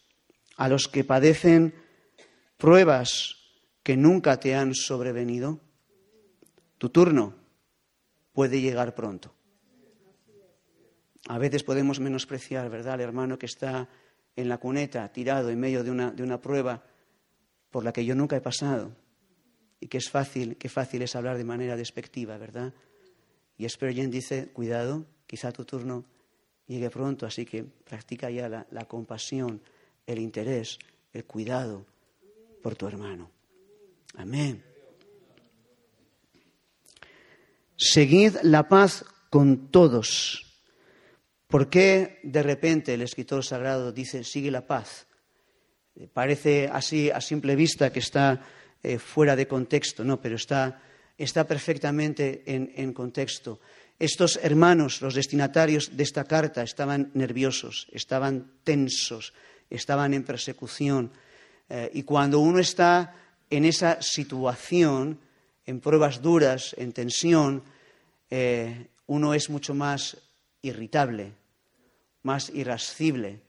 [0.57, 1.73] a los que padecen
[2.57, 3.35] pruebas
[3.83, 5.59] que nunca te han sobrevenido.
[6.77, 7.35] Tu turno
[8.33, 9.33] puede llegar pronto.
[11.29, 13.87] A veces podemos menospreciar, ¿verdad?, al hermano que está
[14.35, 16.83] en la cuneta, tirado en medio de una, de una prueba
[17.69, 18.95] por la que yo nunca he pasado
[19.79, 22.73] y que es fácil, que fácil es hablar de manera despectiva, ¿verdad?
[23.59, 26.03] Y Spurgeon dice, cuidado, quizá tu turno
[26.65, 29.61] llegue pronto, así que practica ya la, la compasión,
[30.07, 30.79] el interés,
[31.13, 31.85] el cuidado
[32.63, 33.29] por tu hermano.
[34.15, 34.63] Amén.
[37.77, 40.48] Seguid la paz con todos
[41.49, 45.07] ¿Por qué de repente el escritor sagrado dice sigue la paz?
[45.95, 48.39] Eh, parece así a simple vista que está
[48.83, 50.79] eh, fuera de contexto, no, pero está,
[51.17, 53.61] está perfectamente en, contexto.
[53.97, 59.33] Estos hermanos, los destinatarios de esta carta, estaban nerviosos, estaban tensos,
[59.71, 61.11] estaban en persecución.
[61.67, 63.15] Eh, y cuando uno está
[63.49, 65.19] en esa situación,
[65.65, 67.63] en pruebas duras, en tensión,
[69.07, 70.15] uno es mucho más
[70.61, 71.33] irritable,
[72.23, 73.41] más irascible,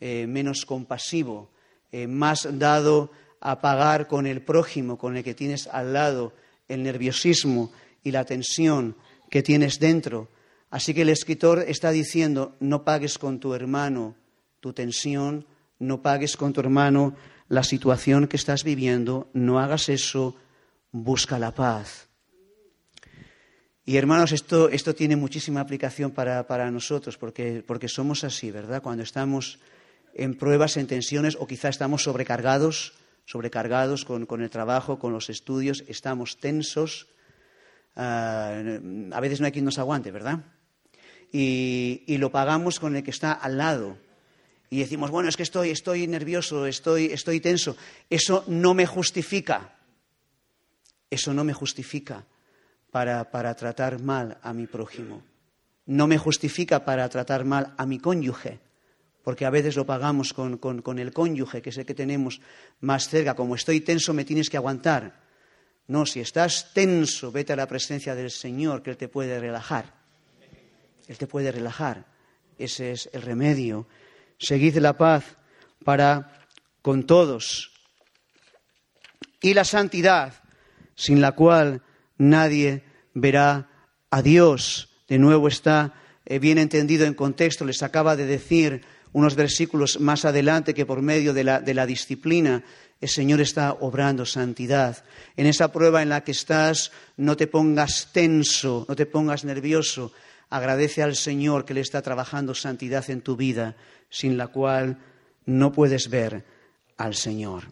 [0.00, 1.50] eh, menos compasivo,
[1.92, 6.32] eh, más dado a pagar con el prójimo, con el que tienes al lado,
[6.68, 8.96] el nerviosismo y la tensión
[9.30, 10.28] que tienes dentro.
[10.70, 14.16] Así que el escritor está diciendo, no pagues con tu hermano
[14.66, 15.46] tu tensión,
[15.78, 17.14] no pagues con tu hermano
[17.48, 20.34] la situación que estás viviendo, no hagas eso,
[20.90, 22.08] busca la paz.
[23.88, 28.82] Y hermanos, esto, esto tiene muchísima aplicación para, para nosotros, porque, porque, somos así, ¿verdad?
[28.82, 29.60] Cuando estamos
[30.12, 32.94] en pruebas, en tensiones, o quizá estamos sobrecargados,
[33.26, 37.06] sobrecargados con, con el trabajo, con los estudios, estamos tensos.
[37.94, 38.60] Ah,
[39.12, 40.40] a veces no hay quien nos aguante, ¿verdad?
[41.32, 43.98] Y, y, lo pagamos con el que está al lado.
[44.68, 47.76] Y decimos, bueno, es que estoy, estoy nervioso, estoy, estoy tenso.
[48.10, 49.76] Eso no me justifica
[51.10, 52.26] eso no me justifica
[52.90, 55.22] para, para tratar mal a mi prójimo.
[55.86, 58.60] No me justifica para tratar mal a mi cónyuge,
[59.22, 62.40] porque a veces lo pagamos con, con, el cónyuge, que es el que tenemos
[62.80, 63.34] más cerca.
[63.34, 65.20] Como estoy tenso, me tienes que aguantar.
[65.88, 69.94] No, si estás tenso, vete a la presencia del Señor, que Él te puede relajar.
[71.06, 72.06] Él te puede relajar.
[72.58, 73.86] Ese es el remedio.
[74.38, 75.36] Seguid la paz
[75.84, 76.40] para
[76.82, 77.70] con todos.
[79.40, 80.34] Y la santidad,
[80.94, 81.82] sin la cual
[82.18, 83.68] nadie verá
[84.10, 84.90] a Dios.
[85.08, 87.64] De nuevo está eh, bien entendido en contexto.
[87.64, 91.86] Les acaba de decir unos versículos más adelante que por medio de la, de la
[91.86, 92.64] disciplina
[93.00, 95.04] el Señor está obrando santidad.
[95.36, 100.12] En esa prueba en la que estás, no te pongas tenso, no te pongas nervioso.
[100.48, 103.76] Agradece al Señor que le está trabajando santidad en tu vida,
[104.08, 104.98] sin la cual
[105.44, 106.44] no puedes ver
[106.96, 107.64] al Señor.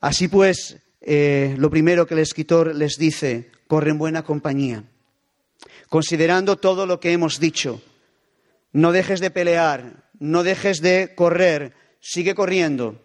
[0.00, 4.84] Así pues, eh, lo primero que el escritor les dice, corre en buena compañía.
[5.88, 7.80] Considerando todo lo que hemos dicho,
[8.72, 13.00] no dejes de pelear, no dejes de correr, sigue corriendo.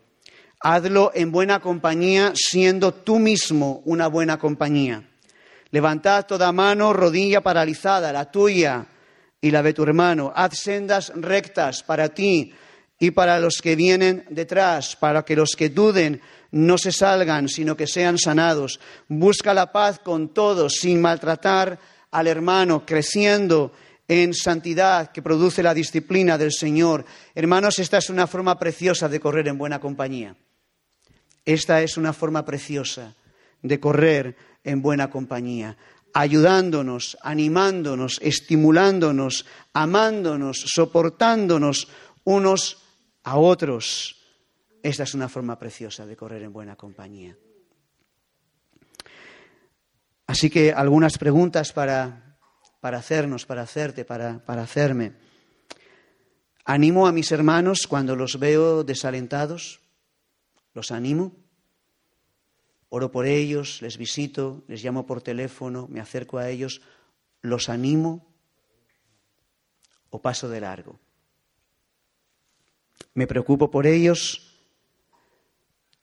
[0.60, 5.10] Hazlo en buena compañía, siendo tú mismo una buena compañía.
[5.72, 8.88] Levantad toda mano, rodilla paralizada, la tuya
[9.42, 10.32] y la de tu hermano.
[10.36, 12.54] Haz sendas rectas para ti
[13.00, 17.76] y para los que vienen detrás, para que los que duden no se salgan, sino
[17.76, 18.80] que sean sanados.
[19.08, 21.80] Busca la paz con todos, sin maltratar
[22.12, 23.72] al hermano, creciendo
[24.08, 27.06] en santidad que produce la disciplina del Señor.
[27.34, 30.36] Hermanos, esta es una forma preciosa de correr en buena compañía.
[31.44, 33.16] Esta es una forma preciosa
[33.62, 35.78] de correr en buena compañía,
[36.14, 41.88] ayudándonos, animándonos, estimulándonos, amándonos, soportándonos
[42.24, 42.78] unos
[43.24, 44.15] a otros
[44.90, 47.36] esta es una forma preciosa de correr en buena compañía.
[50.28, 52.38] Así que algunas preguntas para,
[52.84, 55.14] hacernos, para hacerte, para, para hacerme.
[56.66, 59.82] ¿Animo a mis hermanos cuando los veo desalentados?
[60.76, 61.36] ¿Los animo?
[62.90, 66.84] Oro por ellos, les visito, les llamo por teléfono, me acerco a ellos,
[67.42, 68.32] los animo
[70.12, 71.00] o paso de largo.
[73.16, 74.52] Me preocupo por ellos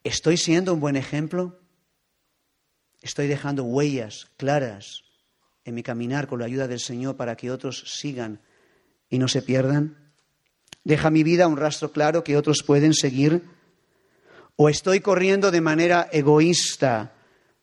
[0.05, 1.61] ¿Estoy siendo un buen ejemplo?
[3.01, 5.05] ¿Estoy dejando huellas claras
[5.65, 8.41] en mi caminar con la ayuda del Señor para que otros sigan
[9.09, 10.13] y no se pierdan?
[10.83, 13.45] ¿Deja mi vida un rastro claro que otros pueden seguir?
[14.57, 17.15] ¿O estoy corriendo de manera egoísta,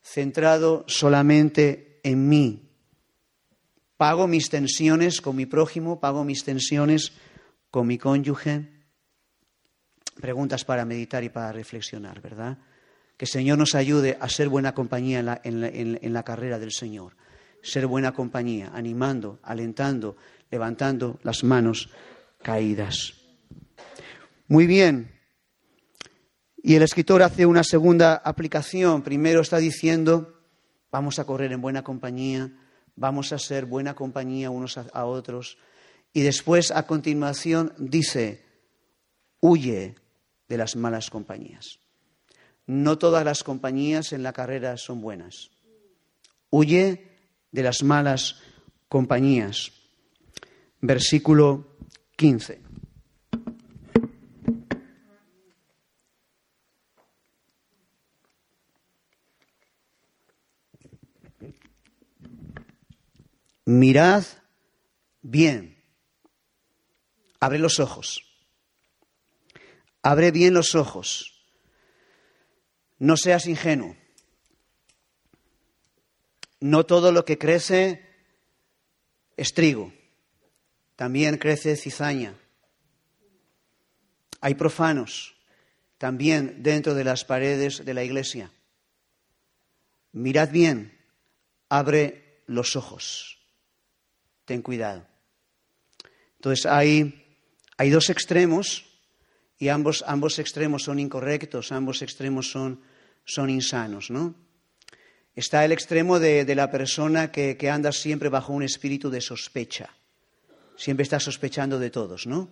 [0.01, 2.69] centrado solamente en mí?
[3.97, 5.99] ¿Pago mis tensiones con mi prójimo?
[5.99, 7.11] ¿Pago mis tensiones
[7.69, 8.78] con mi cónyuge?
[10.19, 12.57] Preguntas para meditar y para reflexionar, ¿verdad?
[13.17, 17.15] Que el Señor nos ayude a ser buena compañía en la, carrera del Señor.
[17.61, 20.15] Ser buena compañía, animando, alentando,
[20.49, 21.89] levantando las manos
[22.41, 23.13] caídas.
[24.47, 25.11] Muy bien.
[26.61, 29.01] Y el escritor hace una segunda aplicación.
[29.01, 30.41] Primero está diciendo,
[30.91, 32.51] vamos a correr en buena compañía,
[32.95, 35.57] vamos a ser buena compañía unos a otros.
[36.13, 38.45] Y después, a continuación, dice,
[39.41, 39.95] huye
[40.49, 41.79] de las malas compañías.
[42.65, 45.51] No todas las compañías en la carrera son buenas.
[46.49, 47.17] Huye
[47.51, 48.41] de las malas
[48.87, 49.71] compañías.
[50.81, 51.77] Versículo
[52.15, 52.61] 15.
[63.65, 64.25] Mirad
[65.21, 65.77] bien.
[67.39, 68.28] Abre los ojos.
[70.01, 71.43] Abre bien los ojos.
[72.97, 73.95] No seas ingenuo.
[76.59, 78.05] No todo lo que crece
[79.37, 79.93] es trigo.
[80.95, 82.35] También crece cizaña.
[84.41, 85.35] Hay profanos
[85.97, 88.51] también dentro de las paredes de la iglesia.
[90.13, 90.97] Mirad bien,
[91.67, 93.37] abre los ojos.
[94.45, 95.05] Ten cuidado.
[96.37, 97.37] Entonces hay,
[97.77, 98.88] hay dos extremos
[99.59, 102.79] y ambos, ambos extremos son incorrectos, ambos extremos son,
[103.25, 104.33] son insanos, ¿no?
[105.35, 109.89] Está el extremo de, la persona que, que, anda siempre bajo un espíritu de sospecha.
[110.75, 112.49] Siempre está sospechando de todos, ¿no?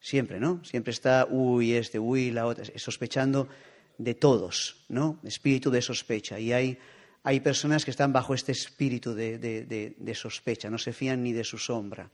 [0.00, 0.64] Siempre, ¿no?
[0.64, 3.48] Siempre está, uy, este, uy, la otra, sospechando
[3.98, 5.18] de todos, ¿no?
[5.22, 6.38] Espíritu de sospecha.
[6.38, 6.78] Y hay,
[7.22, 11.44] hay personas que están bajo este espíritu de, de, sospecha, no se fían ni de
[11.44, 12.10] su sombra.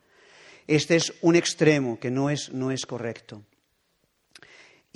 [0.67, 3.43] Este es un extremo que no es, no es correcto.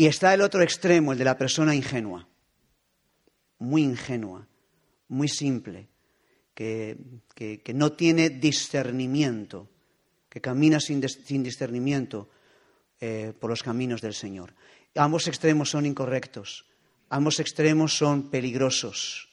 [0.02, 2.26] Y está el otro extremo, el de la persona ingenua.
[3.60, 4.48] muy ingenua,
[5.06, 5.86] muy simple,
[6.56, 6.96] que,
[7.72, 9.68] no tiene discernimiento,
[10.28, 12.28] que camina sin, discernimiento
[13.00, 14.54] eh, por los caminos del Señor.
[14.96, 16.66] Ambos extremos son incorrectos,
[17.08, 19.28] ambos extremos son peligrosos.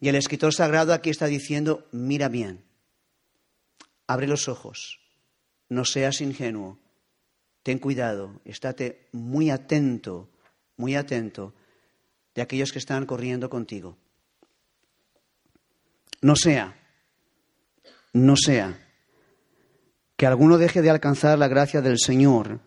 [0.00, 2.64] Y el escritor sagrado aquí está diciendo, mira bien,
[4.08, 4.98] abre los ojos,
[5.68, 6.81] no seas ingenuo,
[7.62, 10.28] ten cuidado, estate muy atento,
[10.76, 11.54] muy atento
[12.34, 13.96] de aquellos que están corriendo contigo.
[16.20, 16.76] No sea,
[18.12, 18.78] no sea
[20.16, 22.60] que alguno deje de alcanzar la gracia del Señor,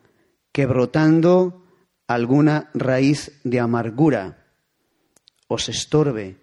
[0.52, 1.66] que brotando
[2.08, 4.46] alguna raíz de amargura
[5.48, 6.38] os estorbe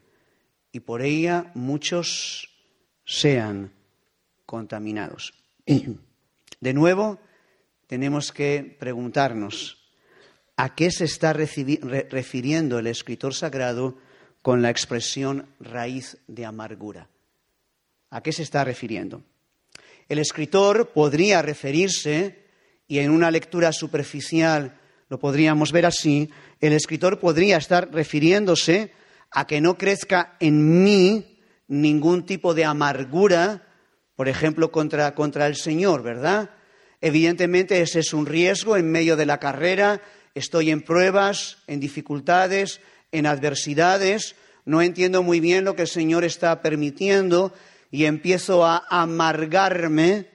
[0.73, 2.49] y por ella muchos
[3.05, 3.73] sean
[4.47, 5.35] contaminados.
[6.61, 7.19] De nuevo,
[7.87, 9.79] tenemos que preguntarnos
[10.57, 13.99] a qué se está refiriendo el escritor sagrado
[14.43, 17.09] con la expresión raíz de amargura.
[18.11, 19.23] ¿A qué se está refiriendo?
[20.09, 22.47] El escritor podría referirse,
[22.87, 24.79] y en una lectura superficial
[25.09, 26.31] lo podríamos ver así,
[26.61, 28.93] el escritor podría estar refiriéndose
[29.31, 33.67] a que no crezca en mí ningún tipo de amargura,
[34.15, 36.51] por ejemplo, contra, contra el Señor, ¿verdad?
[37.03, 40.01] Evidentemente ese es un riesgo en medio de la carrera,
[40.35, 42.81] estoy en pruebas, en dificultades,
[43.11, 47.53] en adversidades, no entiendo muy bien lo que el Señor está permitiendo
[47.91, 50.29] y empiezo a amargarme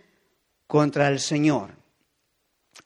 [0.68, 1.72] contra el Señor.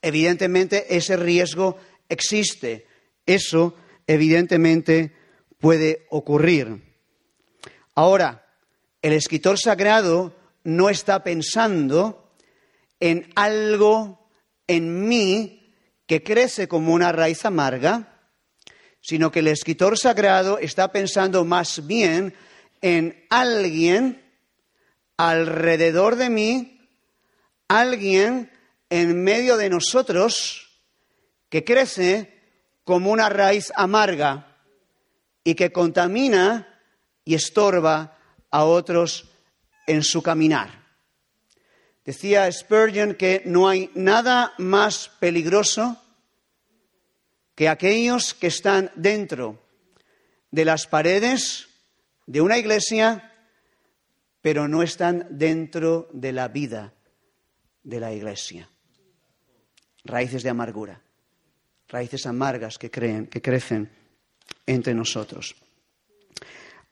[0.03, 1.77] Evidentemente ese riesgo
[2.07, 2.85] existe,
[3.25, 3.75] eso
[4.05, 5.11] evidentemente
[5.59, 6.83] puede ocurrir.
[7.95, 8.45] Ahora,
[9.01, 12.20] el escritor sagrado no está pensando
[13.01, 14.29] en algo
[14.67, 15.75] en mí
[16.07, 18.29] que crece como una raíz amarga,
[19.01, 22.33] sino que el escritor sagrado está pensando más bien
[22.81, 24.23] en alguien
[25.17, 26.89] alrededor de mí,
[27.67, 28.51] alguien
[28.89, 30.79] en medio de nosotros
[31.49, 32.39] que crece
[32.83, 34.57] como una raíz amarga
[35.43, 36.79] y que contamina
[37.25, 38.17] y estorba
[38.51, 39.29] a otros
[39.87, 40.80] en su caminar.
[42.03, 46.01] Decía Spurgeon que no hay nada más peligroso
[47.55, 49.61] que aquellos que están dentro
[50.49, 51.67] de las paredes
[52.25, 53.31] de una iglesia,
[54.41, 56.93] pero no están dentro de la vida
[57.83, 58.67] de la iglesia.
[60.03, 61.01] Raíces de amargura,
[61.87, 63.91] raíces amargas que, creen, que crecen
[64.65, 65.55] entre nosotros.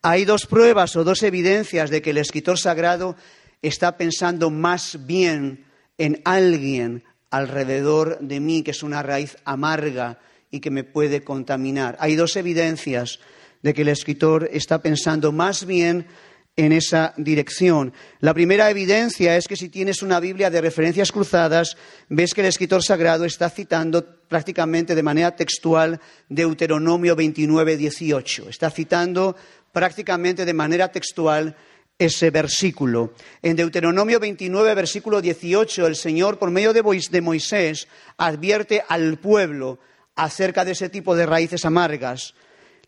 [0.01, 3.17] Hay dos pruebas o dos evidencias de que el escritor sagrado
[3.61, 5.65] está pensando más bien
[5.97, 11.97] en alguien alrededor de mí, que es una raíz amarga y que me puede contaminar.
[11.99, 13.19] Hay dos evidencias
[13.61, 16.07] de que el escritor está pensando más bien
[16.55, 17.93] en esa dirección.
[18.19, 21.77] La primera evidencia es que si tienes una Biblia de referencias cruzadas,
[22.09, 28.49] ves que el escritor sagrado está citando prácticamente de manera textual Deuteronomio 29, 18.
[28.49, 29.37] Está citando
[29.71, 31.55] prácticamente de manera textual
[31.99, 33.13] ese versículo.
[33.41, 37.87] En Deuteronomio 29, versículo 18, el Señor, por medio de Moisés,
[38.17, 39.79] advierte al pueblo
[40.15, 42.33] acerca de ese tipo de raíces amargas.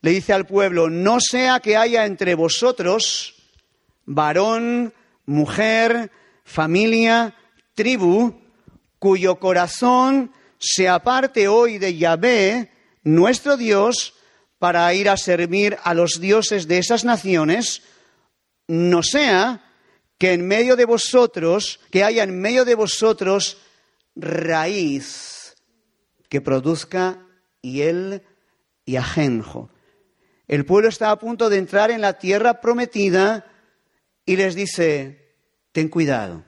[0.02, 3.36] Le dice al pueblo, no sea que haya entre vosotros
[4.06, 4.94] varón,
[5.26, 6.10] mujer,
[6.44, 7.36] familia,
[7.76, 8.42] tribu,
[8.98, 12.72] cuyo corazón se aparte hoy de Yahvé,
[13.04, 14.14] nuestro Dios,
[14.60, 17.82] para ir a servir a los dioses de esas naciones,
[18.72, 19.62] no sea
[20.18, 23.58] que en medio de vosotros, que haya en medio de vosotros
[24.16, 25.58] raíz
[26.30, 27.20] que produzca
[27.62, 28.22] hiel
[28.86, 29.70] y ajenjo.
[30.48, 33.46] El pueblo está a punto de entrar en la tierra prometida
[34.26, 35.36] y les dice,
[35.74, 36.46] ten cuidado,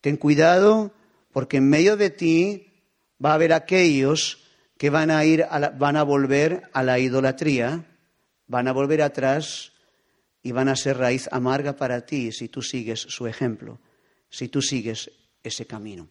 [0.00, 0.92] ten cuidado
[1.32, 2.84] porque en medio de ti
[3.24, 4.44] va a haber aquellos
[4.76, 5.44] que van a ir,
[5.78, 7.86] van a volver a la idolatría,
[8.46, 9.72] van a volver atrás
[10.48, 13.78] y van a ser raíz amarga para ti si tú sigues su ejemplo,
[14.30, 15.10] si tú sigues
[15.42, 16.08] ese camino.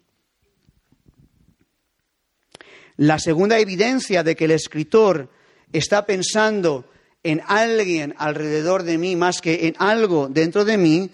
[2.98, 5.32] La segunda evidencia de que el escritor
[5.74, 6.88] está pensando
[7.24, 11.10] en alguien alrededor de mí más que en algo dentro de mí,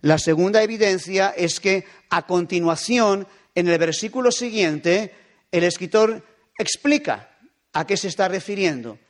[0.00, 3.26] la segunda evidencia es que a continuación,
[3.56, 5.12] en el versículo siguiente,
[5.50, 6.24] el escritor
[6.56, 7.36] explica
[7.72, 9.00] a qué se está refiriendo.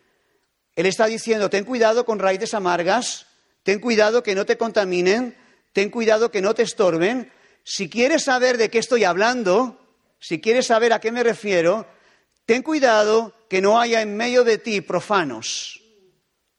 [0.75, 3.28] Él está diciendo, ten cuidado con raíces amargas,
[3.69, 5.37] ten cuidado que no te contaminen,
[5.75, 7.31] ten cuidado que no te estorben.
[7.65, 9.79] Si quieres saber de qué estoy hablando,
[10.19, 11.87] si quieres saber a qué me refiero,
[12.47, 15.83] ten cuidado que no haya en medio de ti profanos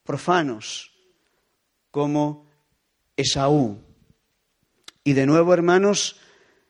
[0.03, 0.91] profanos
[1.89, 2.47] como
[3.17, 3.81] Esaú.
[5.03, 6.17] Y de nuevo, hermanos,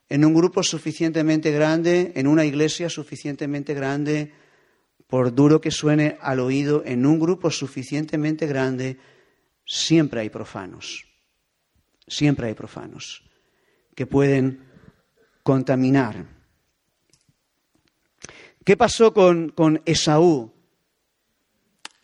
[0.08, 4.32] en un grupo suficientemente grande, en una iglesia suficientemente grande,
[5.06, 9.00] por duro que suene al oído, en un grupo suficientemente grande,
[9.70, 11.06] siempre hay profanos.
[12.08, 13.24] Siempre hay profanos
[13.96, 14.68] que pueden
[15.44, 16.26] contaminar.
[18.66, 20.52] ¿Qué pasó con, Esaú?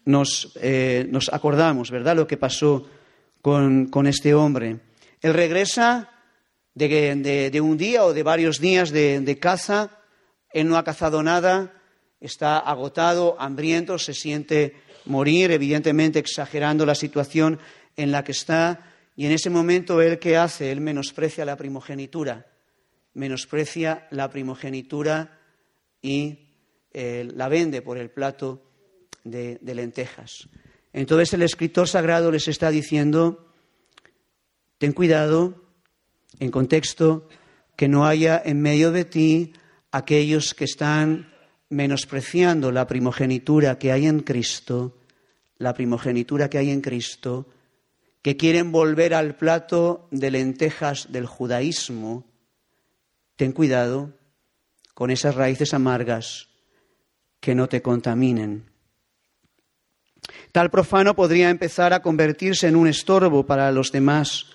[0.05, 2.88] Nos, eh, nos, acordamos, ¿verdad?, lo que pasó
[3.41, 4.80] con, este hombre.
[5.22, 6.11] Él regresa
[6.76, 9.99] de, un día o de varios días de, de caza,
[10.51, 11.74] él no ha cazado nada,
[12.20, 17.60] está agotado, hambriento, se siente morir, evidentemente exagerando la situación
[17.95, 20.72] en la que está, y en ese momento él qué hace?
[20.72, 22.47] Él menosprecia la primogenitura,
[23.14, 25.39] menosprecia la primogenitura
[26.01, 26.49] y
[26.93, 28.62] eh, la vende por el plato
[29.24, 30.49] de, de lentejas.
[30.91, 33.53] Entonces el escritor sagrado les está diciendo,
[34.78, 35.64] ten cuidado,
[36.39, 37.28] en contexto,
[37.78, 39.53] que no haya en medio de ti
[39.91, 41.34] aquellos que están
[41.70, 44.97] menospreciando la primogenitura que hay en Cristo,
[45.57, 47.47] la primogenitura que hay en Cristo,
[48.22, 52.26] que quieren volver al plato de lentejas del judaísmo,
[53.36, 54.13] ten cuidado
[54.93, 56.47] con esas raíces amargas
[57.39, 58.70] que no te contaminen.
[60.51, 64.47] Tal profano podría empezar a convertirse en un estorbo para los demás,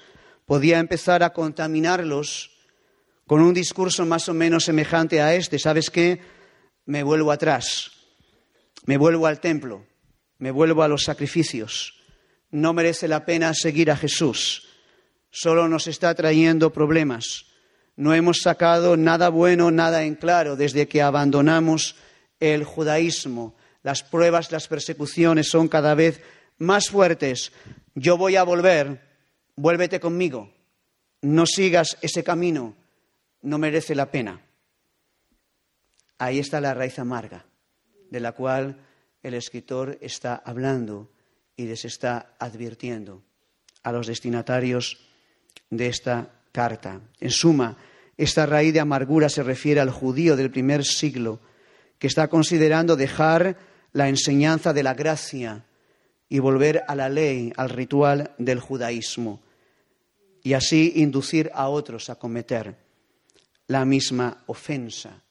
[0.47, 2.51] podría empezar a contaminarlos
[3.27, 5.61] con un discurso más o menos semejante a este.
[5.61, 6.21] ¿Sabes qué?
[6.91, 7.93] Me vuelvo atrás,
[8.85, 9.87] me vuelvo al templo,
[10.39, 11.95] me vuelvo a los sacrificios.
[12.51, 14.67] No merece la pena seguir a Jesús.
[15.31, 17.47] Solo nos está trayendo problemas.
[17.95, 21.95] No hemos sacado nada bueno, nada en claro desde que abandonamos
[22.41, 23.55] el judaísmo.
[23.85, 26.21] Las pruebas, las persecuciones son cada vez
[26.59, 27.53] más fuertes.
[27.95, 29.01] Yo voy a volver,
[29.55, 30.53] vuélvete conmigo.
[31.23, 32.75] No sigas ese camino,
[33.43, 34.41] no merece la pena.
[36.21, 37.47] Ahí está la raíz amarga,
[38.11, 38.77] de la cual
[39.23, 41.11] el escritor está hablando
[41.57, 43.23] y les está advirtiendo
[43.83, 44.99] a los destinatarios
[45.71, 47.01] de esta carta.
[47.21, 47.79] En suma,
[48.19, 51.41] esta raíz de amargura se refiere al judío del primer siglo
[51.99, 53.57] que está considerando dejar
[53.95, 55.65] la enseñanza de la gracia
[56.29, 59.41] y volver a la ley, al ritual del judaísmo,
[60.43, 62.77] y así inducir a otros a cometer
[63.69, 65.23] la misma ofensa.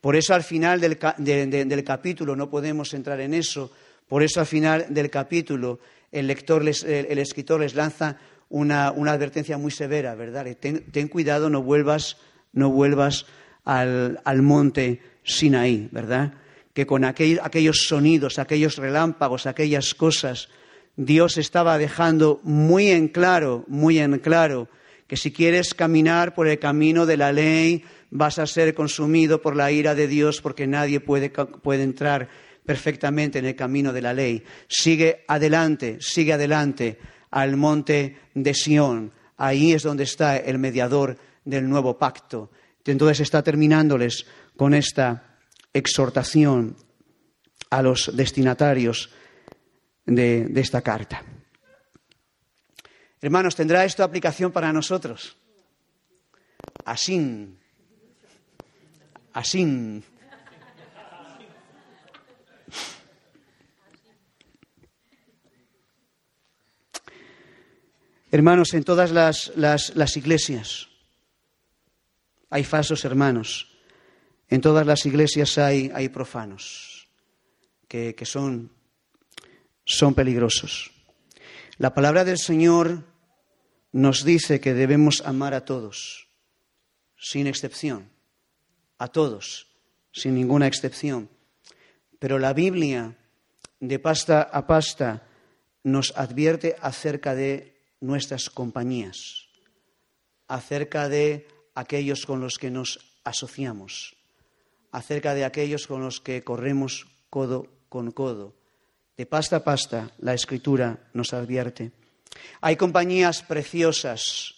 [0.00, 3.72] Por eso al final del, capítulo, no podemos entrar en eso,
[4.08, 5.80] por eso al final del capítulo
[6.12, 8.16] el, lector el, escritor les lanza
[8.48, 10.46] una, advertencia muy severa, ¿verdad?
[10.56, 12.16] Ten, cuidado, no vuelvas,
[12.52, 13.26] no vuelvas
[13.64, 16.34] al, al monte Sinaí, ¿verdad?
[16.72, 20.48] Que con aquellos sonidos, aquellos relámpagos, aquellas cosas,
[20.96, 24.68] Dios estaba dejando muy en claro, muy en claro,
[25.08, 29.56] que si quieres caminar por el camino de la ley, vas a ser consumido por
[29.56, 32.28] la ira de Dios porque nadie puede, puede entrar
[32.64, 34.44] perfectamente en el camino de la ley.
[34.68, 36.98] Sigue adelante, sigue adelante
[37.30, 39.12] al monte de Sión.
[39.36, 42.50] Ahí es donde está el mediador del nuevo pacto.
[42.84, 45.38] Entonces está terminándoles con esta
[45.72, 46.76] exhortación
[47.70, 49.10] a los destinatarios
[50.06, 51.22] de, esta carta.
[53.20, 55.36] Hermanos, ¿tendrá esto aplicación para nosotros?
[56.84, 57.58] Así.
[59.38, 60.02] Así.
[68.32, 70.88] Hermanos, en todas las iglesias
[72.50, 73.68] hay falsos hermanos
[74.48, 77.08] en todas las iglesias hay, profanos
[77.86, 78.72] que, son,
[79.84, 80.90] son peligrosos.
[81.76, 83.04] La palabra del Señor
[83.92, 86.28] nos dice que debemos amar a todos,
[87.16, 88.10] sin excepción,
[88.98, 89.66] a todos,
[90.12, 91.28] sin ninguna excepción.
[92.18, 93.16] Pero la Biblia,
[93.80, 95.26] de pasta a pasta,
[95.84, 99.48] nos advierte acerca de nuestras compañías,
[100.48, 104.18] acerca de aquellos con los que nos asociamos
[104.92, 108.54] acerca de aquellos con los que corremos codo con codo.
[109.16, 111.92] De pasta a pasta, la Escritura nos advierte.
[112.60, 114.54] Hay compañías preciosas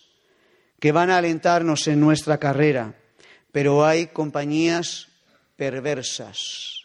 [0.78, 2.94] que van a alentarnos en nuestra carrera,
[3.52, 5.08] pero hay compañías
[5.56, 6.84] perversas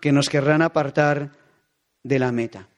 [0.00, 1.32] que nos querrán apartar
[2.02, 2.68] de la meta.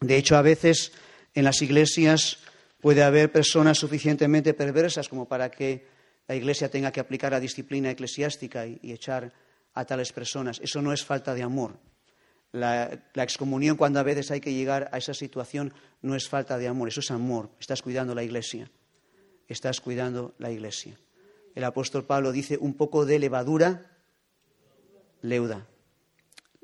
[0.00, 0.92] De hecho, a veces
[1.34, 2.38] en las iglesias
[2.80, 5.86] puede haber personas suficientemente perversas como para que
[6.26, 9.32] la Iglesia tenga que aplicar la disciplina eclesiástica y, echar
[9.74, 10.60] a tales personas.
[10.62, 11.78] Eso no es falta de amor.
[12.52, 16.56] La, la, excomunión cuando a veces hay que llegar a esa situación no es falta
[16.56, 17.50] de amor, eso es amor.
[17.60, 18.70] Estás cuidando la iglesia.
[19.48, 20.98] Estás cuidando la iglesia.
[21.58, 23.90] El apóstol Pablo dice un poco de levadura
[25.22, 25.66] leuda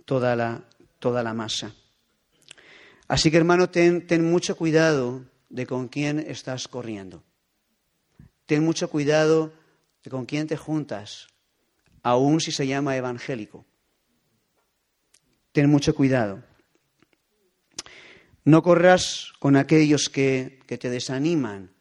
[0.04, 0.62] toda la,
[1.00, 1.74] toda la masa.
[3.08, 7.24] Así que hermano, ten, ten mucho cuidado de con quién estás corriendo.
[8.46, 9.52] Ten mucho cuidado
[10.04, 11.26] de con quién te juntas,
[12.04, 13.66] aun si se llama evangélico.
[15.50, 16.40] Ten mucho cuidado.
[18.44, 21.73] No corras con aquellos que, que te desaniman.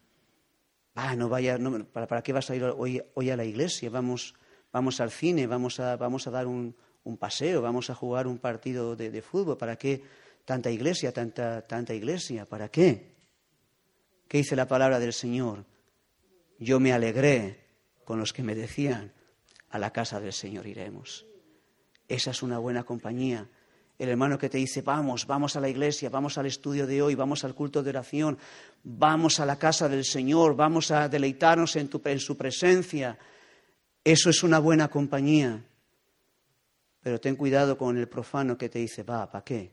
[0.96, 3.90] Ah, no no, ¿para, ¿para, qué vas a ir hoy, hoy a la iglesia?
[3.90, 4.36] Vamos,
[4.72, 8.38] vamos al cine, vamos a, vamos a dar un, un, paseo, vamos a jugar un
[8.38, 9.58] partido de, de, fútbol.
[9.58, 10.04] ¿Para qué
[10.46, 12.46] tanta iglesia, tanta, tanta iglesia?
[12.46, 13.14] ¿Para qué?
[14.28, 15.66] ¿Qué dice la palabra del Señor?
[16.60, 17.66] Yo me alegré
[18.04, 19.14] con los que me decían,
[19.70, 21.26] a la casa del Señor iremos.
[22.08, 23.50] Esa es una buena compañía.
[23.98, 27.16] El hermano que te dice, vamos, vamos a la iglesia, vamos al estudio de hoy,
[27.16, 28.38] vamos al culto de oración,
[28.84, 33.18] vamos a la casa del Señor, vamos a deleitarnos en, en su presencia.
[34.04, 35.64] Eso es una buena compañía.
[37.02, 39.72] Pero ten cuidado con el profano que te dice, va, ¿para qué?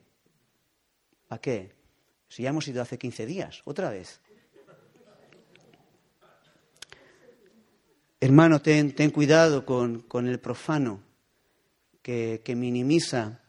[1.28, 1.72] ¿Para qué?
[2.28, 4.20] Si ya hemos ido hace 15 días, otra vez.
[8.20, 11.00] Hermano, ten, ten cuidado con, con, el profano
[12.02, 13.40] que, que minimiza,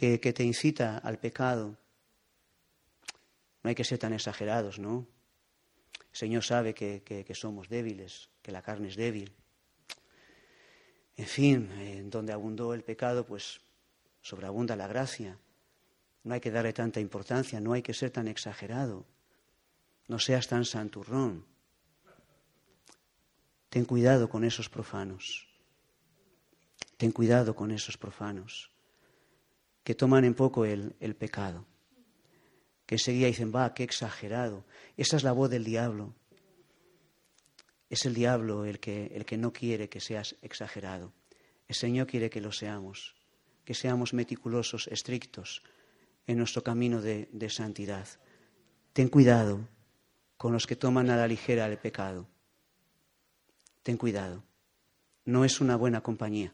[0.00, 1.76] que, te incita al pecado.
[3.62, 5.06] No hay que ser tan exagerados, ¿no?
[6.10, 9.36] El Señor sabe que, que somos débiles, que la carne es débil.
[11.16, 13.60] En fin, en donde abundó el pecado, pues
[14.22, 15.38] sobreabunda la gracia.
[16.24, 19.06] No hay que darle tanta importancia, no hay que ser tan exagerado.
[20.08, 21.44] No seas tan santurrón.
[23.68, 25.46] Ten cuidado con esos profanos.
[26.96, 28.70] Ten cuidado con esos profanos
[29.90, 31.66] que toman en poco el, el pecado.
[32.86, 34.64] Que enseguida dicen, va, qué exagerado.
[34.96, 36.14] Esa es la voz del diablo.
[37.88, 41.12] Es el diablo el que, el que no quiere que seas exagerado.
[41.66, 43.16] El Señor quiere que lo seamos,
[43.64, 45.60] que seamos meticulosos, estrictos
[46.24, 48.06] en nuestro camino de, de santidad.
[48.92, 49.66] Ten cuidado
[50.36, 52.28] con los que toman a la ligera el pecado
[53.82, 54.44] ten cuidado,
[55.24, 56.52] no es una buena compañía.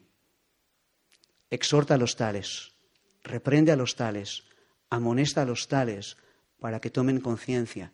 [1.51, 2.76] Exhorta a los tales,
[3.23, 4.43] reprende a los tales,
[4.89, 6.17] amonesta a los tales
[6.59, 7.93] para que tomen conciencia.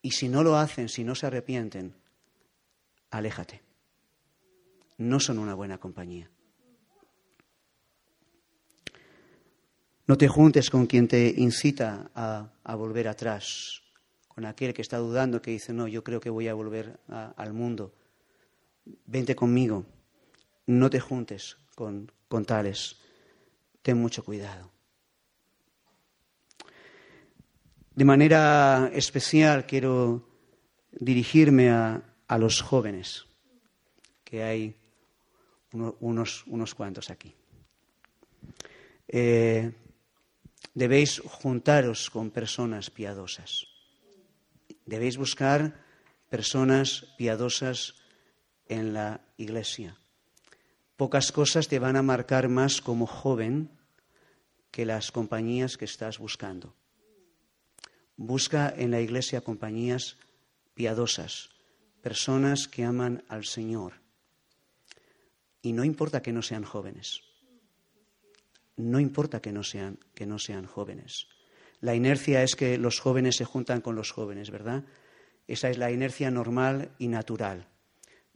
[0.00, 1.94] Y si no lo hacen, si no se arrepienten,
[3.10, 3.62] aléjate.
[4.98, 6.30] No son una buena compañía.
[10.06, 13.82] No te juntes con quien te incita a, a, volver atrás,
[14.28, 17.52] con aquel que está dudando, que dice, no, yo creo que voy a volver al
[17.52, 17.94] mundo
[19.06, 19.86] vente conmigo,
[20.66, 22.96] no te juntes con, con tales,
[23.82, 24.70] ten mucho cuidado.
[27.94, 30.26] De manera especial quiero
[30.92, 33.26] dirigirme a, a los jóvenes,
[34.24, 34.76] que hay
[35.72, 37.34] uno, unos, unos, cuantos aquí.
[39.08, 39.70] Eh,
[40.72, 43.66] debéis juntaros con personas piadosas.
[44.86, 45.84] Debéis buscar
[46.30, 47.94] personas piadosas
[48.68, 49.98] en la iglesia.
[51.02, 53.70] Pocas cosas te van a marcar más como joven
[54.70, 56.76] que las compañías que estás buscando.
[58.16, 60.16] Busca en la iglesia compañías
[60.74, 61.48] piadosas,
[62.02, 63.94] personas que aman al Señor.
[65.60, 67.22] Y no importa que no sean jóvenes.
[68.76, 71.26] No importa que no sean, que no sean jóvenes.
[71.80, 74.84] La inercia es que los jóvenes se juntan con los jóvenes, ¿verdad?
[75.48, 77.66] Esa es la inercia normal y natural.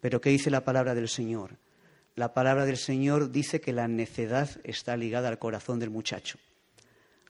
[0.01, 1.65] Pero ¿qué dice la palabra del Señor?
[2.17, 6.39] La palabra del Señor dice que la necedad está ligada al corazón del muchacho.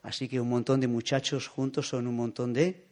[0.03, 2.87] Así que un montón de muchachos juntos son un montón de...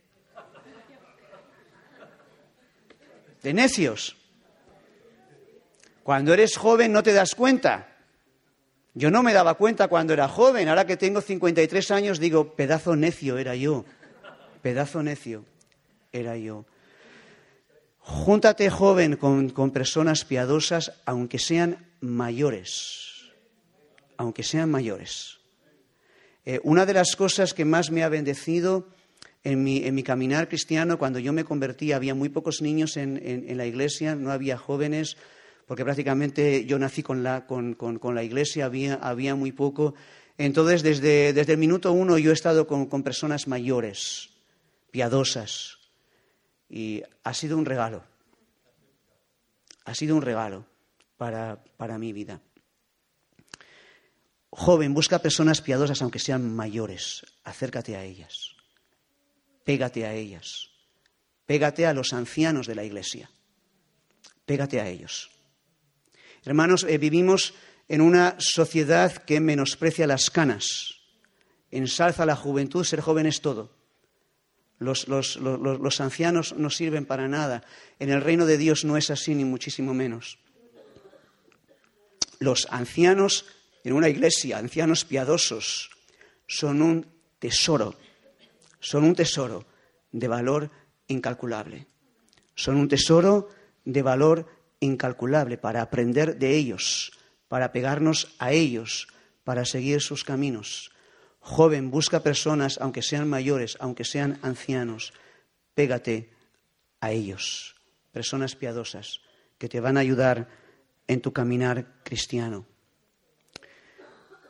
[3.45, 4.17] de necios.
[6.03, 7.87] Cuando eres joven no te das cuenta.
[8.95, 10.69] Yo no me daba cuenta cuando era joven.
[10.69, 13.85] Ahora que tengo 53 años digo, pedazo necio era yo.
[14.63, 15.45] Pedazo necio
[16.11, 16.67] era yo.
[18.07, 23.33] Júntate joven con, con, personas piadosas, aunque sean mayores.
[24.19, 25.39] Aunque sean mayores.
[26.45, 28.89] Eh, una de las cosas que más me ha bendecido
[29.43, 33.19] en mi, en mi, caminar cristiano, cuando yo me convertí, había muy pocos niños en,
[33.25, 35.17] en, la iglesia, no había jóvenes,
[35.67, 39.95] porque prácticamente yo nací con la, con, con la iglesia, había, había, muy poco.
[40.37, 44.29] Entonces, desde, desde, el minuto uno yo he estado con personas mayores,
[44.91, 45.79] piadosas,
[46.69, 48.05] y ha sido un regalo.
[49.85, 50.65] Ha sido un regalo
[51.17, 52.41] para, para mi vida.
[54.51, 57.27] Joven, busca personas piadosas aunque sean mayores.
[57.45, 58.55] Acércate a ellas.
[59.65, 60.71] Pégate a ellas.
[61.47, 63.31] Pégate a los ancianos de la iglesia.
[64.47, 65.31] Pégate a ellos.
[66.45, 67.55] Hermanos, eh, vivimos
[67.89, 71.01] en una sociedad que menosprecia las canas,
[71.71, 73.74] ensalza la juventud, ser joven es todo.
[74.79, 77.65] Los, ancianos no sirven para nada.
[77.99, 80.39] En el reino de Dios no es así, ni muchísimo menos.
[82.41, 83.47] Los ancianos
[83.85, 85.91] en una iglesia, ancianos piadosos,
[86.47, 87.07] son un
[87.39, 87.95] tesoro,
[88.81, 89.67] son un tesoro
[90.11, 90.71] de valor
[91.09, 91.87] incalculable.
[92.55, 93.49] Son un tesoro
[93.85, 94.47] de valor
[94.81, 97.13] incalculable para aprender de ellos,
[97.49, 99.09] para pegarnos a ellos,
[99.45, 100.94] para seguir sus caminos.
[101.45, 105.13] Joven, busca personas, aunque sean mayores, aunque sean ancianos,
[105.75, 106.31] pégate
[107.01, 107.77] a ellos,
[108.13, 109.21] personas piadosas
[109.59, 110.49] que te van a ayudar
[111.07, 112.65] en tu caminar cristiano.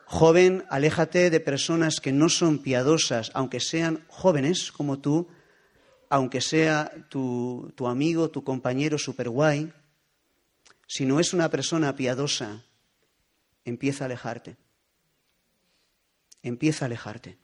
[0.06, 5.26] Joven, aléjate de personas que no son piadosas, aunque sean jóvenes como tú,
[6.08, 9.72] aunque sea tu, tu amigo, tu compañero super guay.
[10.86, 12.62] Si no es una persona piadosa,
[13.64, 14.63] empieza a alejarte.
[16.44, 17.38] Empieza a alejarte.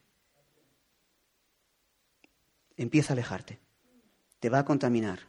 [2.77, 3.59] Empieza a alejarte.
[4.41, 5.21] Te va a contaminar.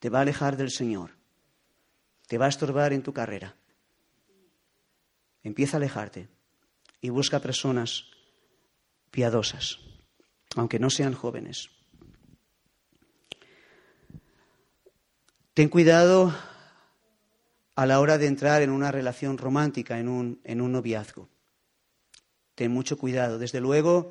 [0.00, 1.12] Te va a alejar del Señor.
[2.28, 3.56] Te va a estorbar en tu carrera.
[5.42, 6.28] Empieza a alejarte
[7.00, 8.04] y busca personas
[9.10, 9.78] piadosas,
[10.56, 11.70] aunque no sean jóvenes.
[15.54, 16.36] Ten cuidado
[17.76, 21.30] a la hora de entrar en una relación romántica, en un, en un noviazgo.
[22.56, 23.38] Ten mucho cuidado.
[23.38, 24.10] Desde luego,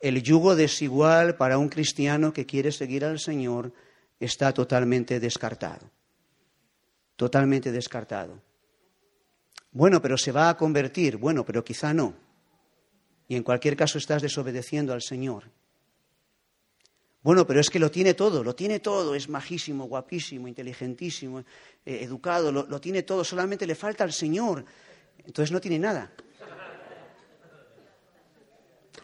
[0.00, 3.72] el yugo desigual para un cristiano que quiere seguir al Señor
[4.20, 5.90] está totalmente descartado.
[7.16, 8.40] Totalmente descartado.
[9.72, 11.16] Bueno, pero se va a convertir.
[11.16, 12.14] Bueno, pero quizá no.
[13.26, 15.50] Y en cualquier caso estás desobedeciendo al Señor.
[17.22, 21.44] Bueno, pero es que lo tiene todo, lo tiene todo, es majísimo, guapísimo, inteligentísimo, eh,
[22.02, 24.64] educado, lo, lo tiene todo, solamente le falta al Señor.
[25.24, 26.12] Entonces no tiene nada.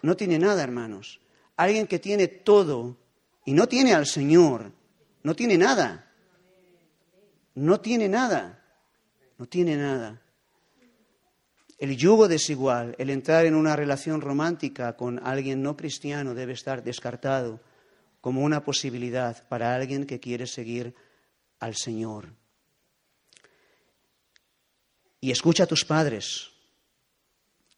[0.03, 1.20] No tiene nada, hermanos.
[1.57, 2.96] Alguien que tiene todo
[3.44, 4.72] y no tiene al Señor,
[5.22, 6.11] no tiene nada.
[7.55, 8.64] No tiene nada.
[9.38, 10.20] No tiene nada.
[11.78, 16.82] El yugo desigual, el entrar en una relación romántica con alguien no cristiano debe estar
[16.84, 17.61] descartado
[18.20, 20.94] como una posibilidad para alguien que quiere seguir
[21.59, 22.34] al Señor.
[25.22, 26.51] Y escucha a tus padres,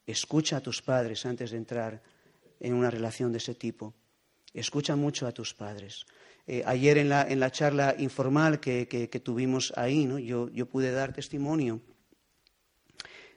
[0.06, 2.02] escucha a tus padres antes de entrar
[2.62, 3.92] en una relación de ese tipo.
[4.54, 6.06] Escucha mucho a tus padres.
[6.46, 10.18] Eh, ayer en la, en la, charla informal que, que, tuvimos ahí, ¿no?
[10.18, 11.80] yo, yo pude dar testimonio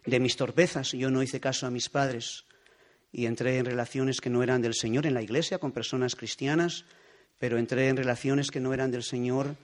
[0.06, 0.92] de mis torpezas.
[0.92, 2.46] Yo no hice caso a mis padres
[3.12, 6.86] y entré en relaciones que no eran del Señor en la iglesia con personas cristianas,
[7.40, 9.56] pero entré en relaciones que no eran del Señor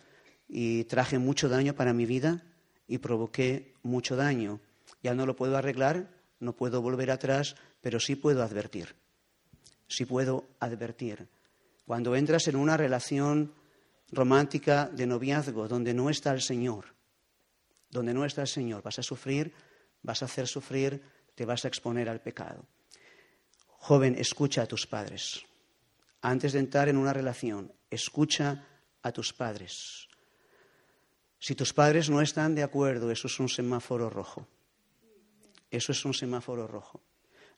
[0.47, 2.43] y traje mucho daño para mi vida
[2.87, 4.59] y provoqué mucho daño.
[5.03, 6.09] Ya no lo puedo arreglar,
[6.39, 9.00] no puedo volver atrás, pero sí puedo advertir.
[9.91, 11.27] Sí puedo advertir.
[11.85, 13.53] Cuando entras en una relación
[14.11, 16.95] romántica de noviazgo donde no está el Señor,
[17.89, 19.53] donde no está el Señor, vas a sufrir
[20.03, 21.01] vas a hacer sufrir,
[21.35, 22.65] te vas a exponer al pecado.
[23.67, 25.43] Joven, escucha a tus padres.
[26.21, 28.67] Antes de entrar en una relación, escucha
[29.01, 30.07] a tus padres.
[31.39, 34.47] Si tus padres no están de acuerdo, eso es un semáforo rojo.
[35.71, 37.01] Eso es un semáforo rojo.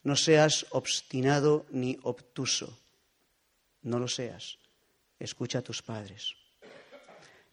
[0.03, 2.79] No seas obstinado ni obtuso.
[3.81, 4.57] No lo seas.
[5.19, 6.35] Escucha a tus padres.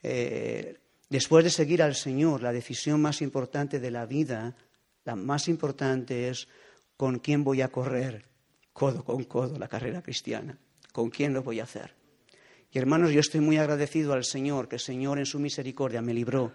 [0.02, 0.78] Eh,
[1.08, 4.56] después de seguir al Señor, la decisión más importante de la vida
[5.04, 6.48] la más importante es
[6.96, 8.26] con quién voy a correr
[8.72, 10.56] codo con codo la carrera cristiana,
[10.92, 11.94] con quién lo voy a hacer.
[12.72, 16.14] Y hermanos, yo estoy muy agradecido al Señor, que el Señor en su misericordia me
[16.14, 16.52] libró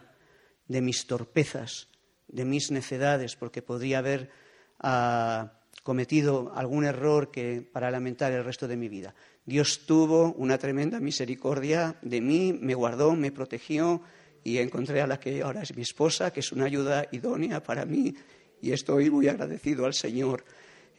[0.68, 1.90] de mis torpezas,
[2.28, 4.32] de mis necedades, porque podría haber
[4.80, 5.52] ah,
[5.86, 9.14] cometido algún error que, para lamentar el resto de mi vida.
[9.46, 14.02] Dios tuvo una tremenda misericordia de mí, me guardó, me protegió
[14.44, 17.86] y encontré a la que ahora es mi esposa, que es una ayuda idónea para
[17.86, 18.16] mí
[18.64, 20.44] y estoy muy agradecido al Señor.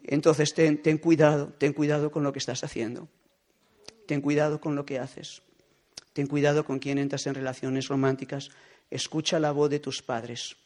[0.05, 3.09] Entonces, ten, ten cuidado, ten cuidado con lo que estás haciendo.
[4.07, 5.43] Ten cuidado con lo que haces.
[6.13, 8.51] Ten cuidado con quién entras en relaciones románticas.
[8.89, 10.57] Escucha la voz de tus padres.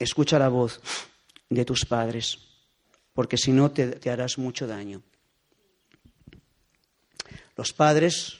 [0.00, 0.80] Escucha la voz
[1.48, 2.51] de tus padres,
[3.12, 5.02] porque si no te, harás mucho daño.
[7.56, 8.38] Los padres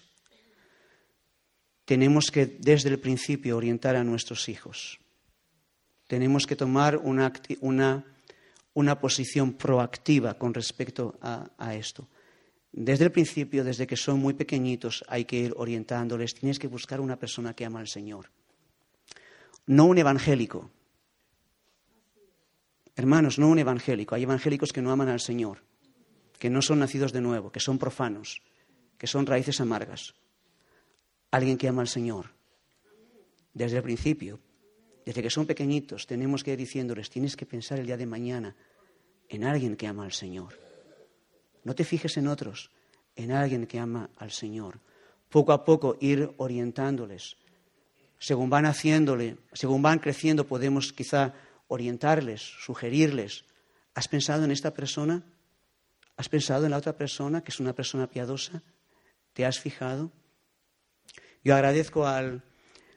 [1.85, 4.99] tenemos que desde el principio orientar a nuestros hijos
[6.13, 8.05] tenemos que tomar una, una,
[8.75, 12.07] una posición proactiva con respecto a, a, esto.
[12.71, 16.35] Desde el principio, desde que son muy pequeñitos, hay que ir orientándoles.
[16.35, 18.29] Tienes que buscar una persona que ama al Señor.
[19.65, 20.71] No un evangélico.
[22.95, 24.15] Hermanos, no un evangélico.
[24.15, 25.59] Hay evangélicos que no aman al Señor,
[26.39, 28.43] que no son nacidos de nuevo, que son profanos,
[28.99, 30.15] que son raíces amargas.
[31.31, 32.31] Alguien que ama al Señor.
[33.55, 34.41] Desde el principio,
[35.05, 38.55] desde que son pequeñitos, tenemos que ir diciéndoles, tienes que pensar el día de mañana
[39.29, 40.59] en alguien que ama al Señor.
[41.65, 42.71] No te fijes en otros,
[43.17, 44.81] en alguien que ama al Señor.
[45.29, 47.37] Poco a poco ir orientándoles.
[48.19, 51.35] Según van haciéndole, según van creciendo, podemos quizá
[51.73, 53.45] orientarles, sugerirles.
[53.95, 55.23] ¿Has pensado en esta persona?
[56.17, 58.63] ¿Has pensado en la otra persona, que es una persona piadosa?
[59.33, 60.13] ¿Te has fijado?
[61.43, 62.41] Yo agradezco a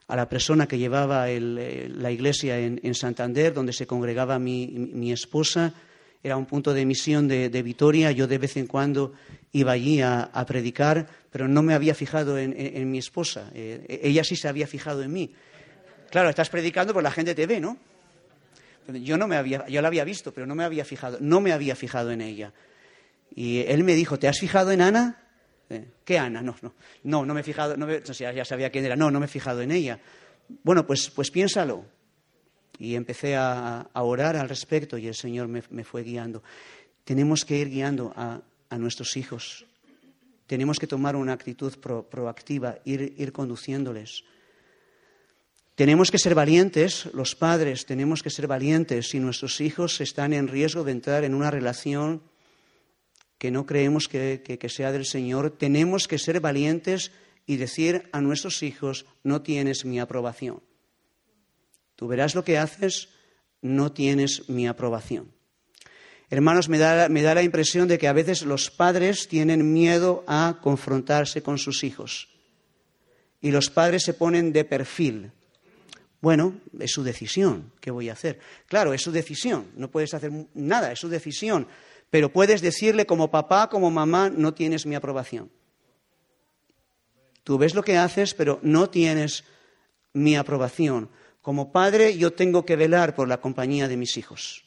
[0.10, 5.74] la persona que llevaba eh, la iglesia en, Santander, donde se congregaba mi, esposa.
[6.22, 8.12] Era un punto de misión de, Vitoria.
[8.12, 9.14] Yo de vez en cuando
[9.54, 13.50] iba allí a, predicar, pero no me había fijado en, mi esposa.
[13.54, 15.34] Eh, ella sí se había fijado en mí.
[16.12, 17.78] Claro, estás predicando, pues la gente te ve, ¿no?
[18.88, 21.52] Yo no me había, yo la había visto, pero no me había fijado, no me
[21.52, 22.54] había fijado en ella.
[23.34, 25.22] Y él me dijo, ¿te has fijado en Ana?
[25.70, 26.42] Eh, ¿Qué Ana?
[26.42, 26.74] No, no,
[27.04, 29.62] no, no me he fijado, no ya sabía quién era, no, no me he fijado
[29.62, 30.00] en ella.
[30.64, 31.86] Bueno, pues, pues piénsalo.
[32.78, 36.44] Y empecé a, orar al respecto y el Señor me, fue guiando.
[37.04, 38.42] Tenemos que ir guiando a,
[38.78, 39.66] nuestros hijos.
[40.48, 44.26] Tenemos que tomar una actitud proactiva, ir, ir conduciéndoles.
[45.76, 50.48] Tenemos que ser valientes, los padres tenemos que ser valientes si nuestros hijos están en
[50.48, 52.22] riesgo de entrar en una relación
[53.38, 57.12] que no creemos que, sea del Señor, tenemos que ser valientes
[57.46, 60.64] y decir a nuestros hijos, no tienes mi aprobación.
[61.98, 63.10] Tú verás lo que haces,
[63.62, 65.34] no tienes mi aprobación.
[66.30, 70.24] Hermanos, me da, me da la impresión de que a veces los padres tienen miedo
[70.26, 72.30] a confrontarse con sus hijos.
[73.42, 75.34] Y los padres se ponen de perfil.
[76.26, 77.72] Bueno, es su decisión.
[77.80, 78.40] ¿Qué voy a hacer?
[78.66, 79.68] Claro, es su decisión.
[79.76, 81.68] No puedes hacer nada, es su decisión
[82.16, 85.52] pero puedes decirle como papá, como mamá, no tienes mi aprobación.
[87.44, 89.44] Tú ves lo que haces, pero no tienes
[90.14, 91.10] mi aprobación.
[91.42, 94.64] Como padre yo tengo que velar por la compañía de mis hijos.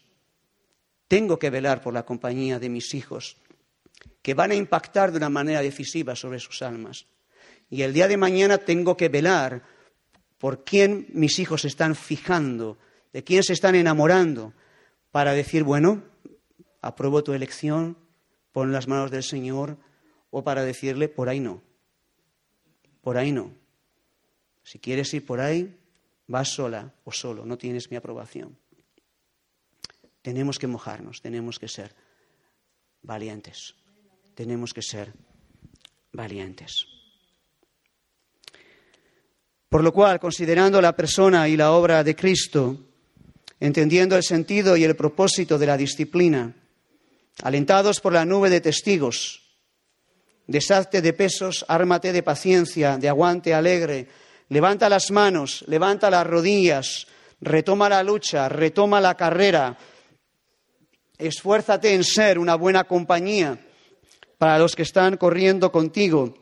[1.09, 3.39] Tengo que velar por la compañía de mis hijos,
[4.21, 7.07] que van a impactar de una manera decisiva sobre sus almas.
[7.71, 9.63] Y el día de mañana tengo que velar
[10.39, 12.79] por quién mis hijos se están fijando,
[13.13, 14.55] de quién se están enamorando,
[15.11, 16.03] para decir, bueno,
[16.81, 17.99] apruebo tu elección,
[18.53, 19.77] pon las manos del Señor,
[20.31, 21.63] o para decirle, por ahí no,
[23.03, 23.53] por ahí no.
[24.63, 25.77] Si quieres ir por ahí,
[26.27, 28.57] vas sola o solo, no tienes mi aprobación.
[30.23, 31.95] Tenemos que mojarnos, tenemos que ser
[33.03, 33.75] valientes,
[34.35, 35.15] tenemos que ser
[36.13, 36.98] valientes.
[39.69, 42.77] Por lo cual, considerando la persona y la obra de Cristo,
[43.61, 46.55] entendiendo el sentido y el propósito de la disciplina,
[47.43, 49.43] alentados por la nube de testigos.
[50.47, 54.09] Deshazte de pesos, ármate de paciencia, de aguante alegre.
[54.49, 57.07] Levanta las manos, levanta las rodillas,
[57.41, 59.77] retoma la lucha, retoma la carrera.
[61.19, 63.59] Esfuérzate en ser una buena compañía
[64.39, 66.35] para los que están corriendo contigo.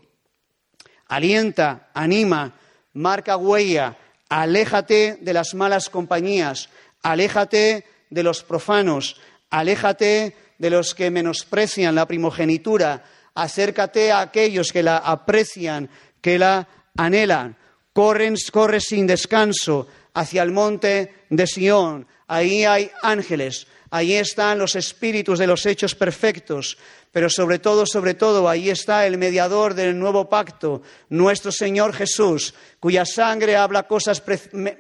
[1.09, 2.55] Alienta, anima,
[2.97, 3.97] marca huella,
[4.29, 6.71] aléjate de las malas compañías,
[7.03, 9.21] aléjate de los profanos,
[9.51, 15.91] aléjate de los que menosprecian la primogenitura, acércate a aquellos que la aprecian,
[16.21, 16.67] que la
[16.97, 17.57] anhelan.
[17.93, 22.07] Corren, corre sin descanso hacia el monte de Sión.
[22.27, 26.79] Ahí hay ángeles, ahí están los espíritus de los hechos perfectos,
[27.13, 32.55] pero sobre todo, sobre todo, ahí está el mediador del nuevo pacto, nuestro Señor Jesús,
[32.79, 34.23] cuya sangre habla cosas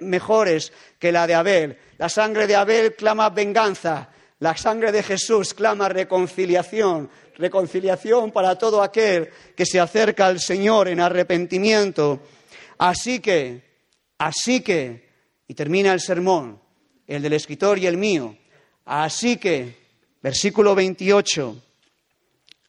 [0.00, 1.78] mejores que la de Abel.
[1.98, 8.82] La sangre de Abel clama venganza, la sangre de Jesús clama reconciliación, reconciliación para todo
[8.82, 12.20] aquel que se acerca al Señor en arrepentimiento.
[12.78, 13.62] Así que,
[14.18, 15.08] así que,
[15.48, 16.60] y termina el sermón,
[17.06, 18.36] el del escritor y el mío,
[18.86, 19.76] así que,
[20.22, 21.62] versículo 28,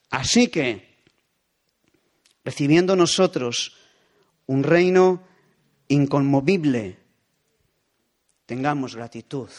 [0.10, 0.98] así que,
[2.44, 3.78] recibiendo nosotros
[4.48, 5.24] un reino
[5.88, 6.98] inconmovible,
[8.46, 9.50] tengamos gratitud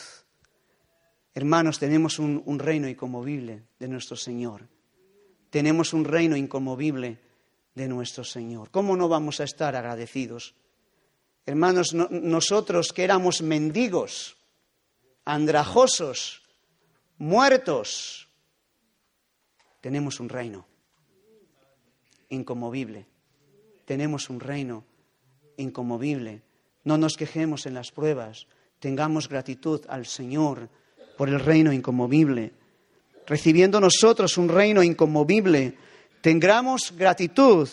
[1.39, 4.67] Hermanos, tenemos un, reino inconmovible de nuestro Señor.
[5.51, 7.17] Tenemos un reino inconmovible
[7.77, 8.71] de nuestro Señor.
[8.73, 10.57] ¿Cómo no vamos a estar agradecidos?
[11.47, 14.37] Hermanos, nosotros que éramos mendigos,
[15.25, 16.43] andrajosos,
[17.19, 18.29] muertos,
[19.81, 20.67] tenemos un reino
[22.31, 23.07] inconmovible.
[23.85, 24.85] Tenemos un reino
[25.57, 26.43] inconmovible.
[26.85, 28.47] No nos quejemos en las pruebas.
[28.81, 30.69] Tengamos gratitud al Señor
[31.17, 32.53] por el reino inconmovible.
[33.27, 35.77] Recibiendo nosotros un reino inconmovible,
[36.21, 37.69] tengamos gratitud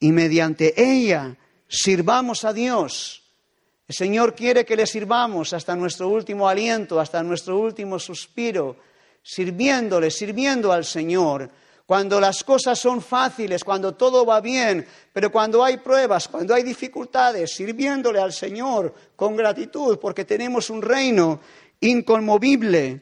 [0.00, 1.36] y mediante ella
[1.68, 3.27] sirvamos a Dios.
[3.88, 8.76] El Señor quiere que le sirvamos hasta nuestro último aliento, hasta nuestro último suspiro,
[9.22, 11.50] sirviéndole, sirviendo al Señor.
[11.86, 16.62] Cuando las cosas son fáciles, cuando todo va bien, pero cuando hay pruebas, cuando hay
[16.62, 21.40] dificultades, sirviéndole al Señor con gratitud, porque tenemos un reino
[21.80, 23.00] inconmovible,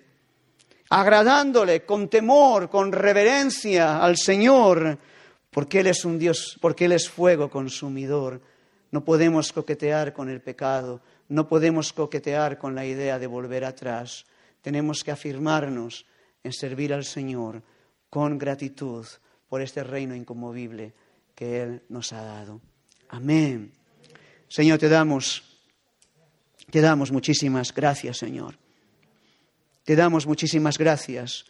[0.90, 4.96] agradándole con temor, con reverencia al Señor,
[5.50, 8.40] porque Él es un Dios, porque Él es fuego consumidor.
[8.90, 14.24] No podemos coquetear con el pecado, no podemos coquetear con la idea de volver atrás.
[14.62, 16.06] Tenemos que afirmarnos
[16.42, 17.62] en servir al Señor
[18.08, 19.06] con gratitud
[19.48, 20.94] por este reino inconmovible
[21.34, 22.60] que Él nos ha dado.
[23.08, 23.72] Amén.
[24.48, 25.42] Señor, te damos,
[26.70, 28.56] te damos muchísimas gracias, Señor.
[29.84, 31.44] Te damos muchísimas gracias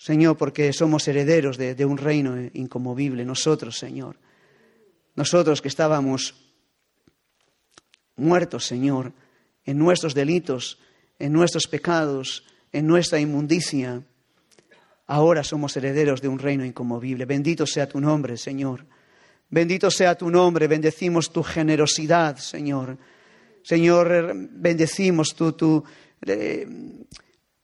[0.00, 4.16] Señor, porque somos herederos de, un reino incomovible, nosotros, Señor.
[5.16, 6.34] Nosotros que estábamos
[8.16, 9.12] muertos, Señor,
[9.64, 10.78] en nuestros delitos,
[11.18, 14.02] en nuestros pecados, en nuestra inmundicia,
[15.06, 17.24] ahora somos herederos de un reino incomovible.
[17.24, 18.86] Bendito sea tu nombre, Señor.
[19.48, 22.96] Bendito sea tu nombre, bendecimos tu generosidad, Señor.
[23.62, 25.84] Señor, bendecimos tu, tu,
[26.24, 26.66] eh,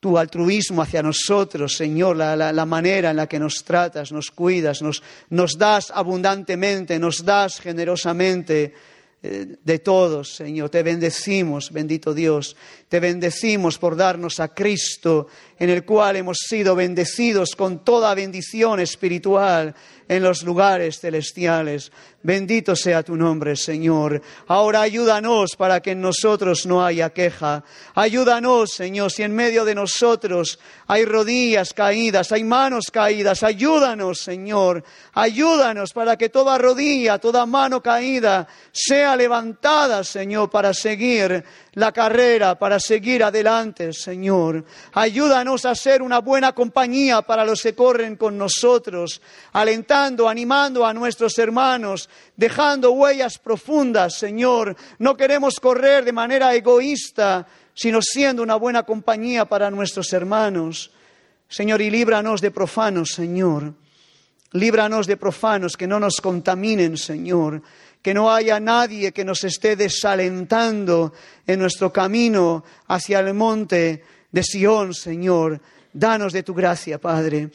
[0.01, 5.03] tu altruismo hacia nosotros, Señor, la, manera en la que nos tratas, nos cuidas, nos,
[5.31, 8.75] nos das abundantemente, nos das generosamente
[9.23, 10.69] eh, de todos, Señor.
[10.71, 12.57] Te bendecimos, bendito Dios.
[12.89, 15.29] Te bendecimos por darnos a Cristo,
[15.59, 19.75] en el cual hemos sido bendecidos con toda bendición espiritual
[20.09, 21.91] en los lugares celestiales.
[22.23, 24.21] Bendito sea tu nombre, Señor.
[24.49, 27.63] Ahora ayúdanos para que en nosotros no haya queja.
[27.95, 33.45] Ayúdanos, Señor, si en medio de nosotros hay rodillas caídas, hay manos caídas.
[33.45, 34.83] Ayúdanos, Señor.
[35.15, 41.45] Ayúdanos para que toda rodilla, toda mano caída sea levantada, Señor, para seguir
[41.75, 44.65] la carrera, para seguir adelante, Señor.
[45.47, 49.23] Ayúdanos a ser una buena compañía para los que corren con nosotros,
[49.53, 54.75] alentando, animando a nuestros hermanos, dejando huellas profundas, Señor.
[54.99, 60.91] No queremos correr de manera egoísta, sino siendo una buena compañía para nuestros hermanos.
[61.49, 63.73] Señor, y líbranos de profanos, Señor.
[64.51, 67.63] Líbranos de profanos que no nos contaminen, Señor.
[68.03, 71.13] Que no haya nadie que nos esté desalentando
[71.47, 75.61] en nuestro camino hacia el monte de Sión, Señor.
[75.93, 77.51] Danos de tu gracia, Padre.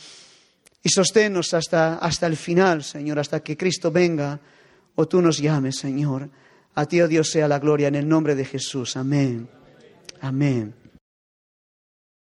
[0.83, 4.39] Y sosténnos hasta, hasta el final, Señor, hasta que Cristo venga
[4.95, 6.29] o tú nos llames, Señor.
[6.73, 8.97] A ti, oh Dios, sea la gloria en el nombre de Jesús.
[8.97, 9.47] Amén.
[10.21, 10.80] Amén.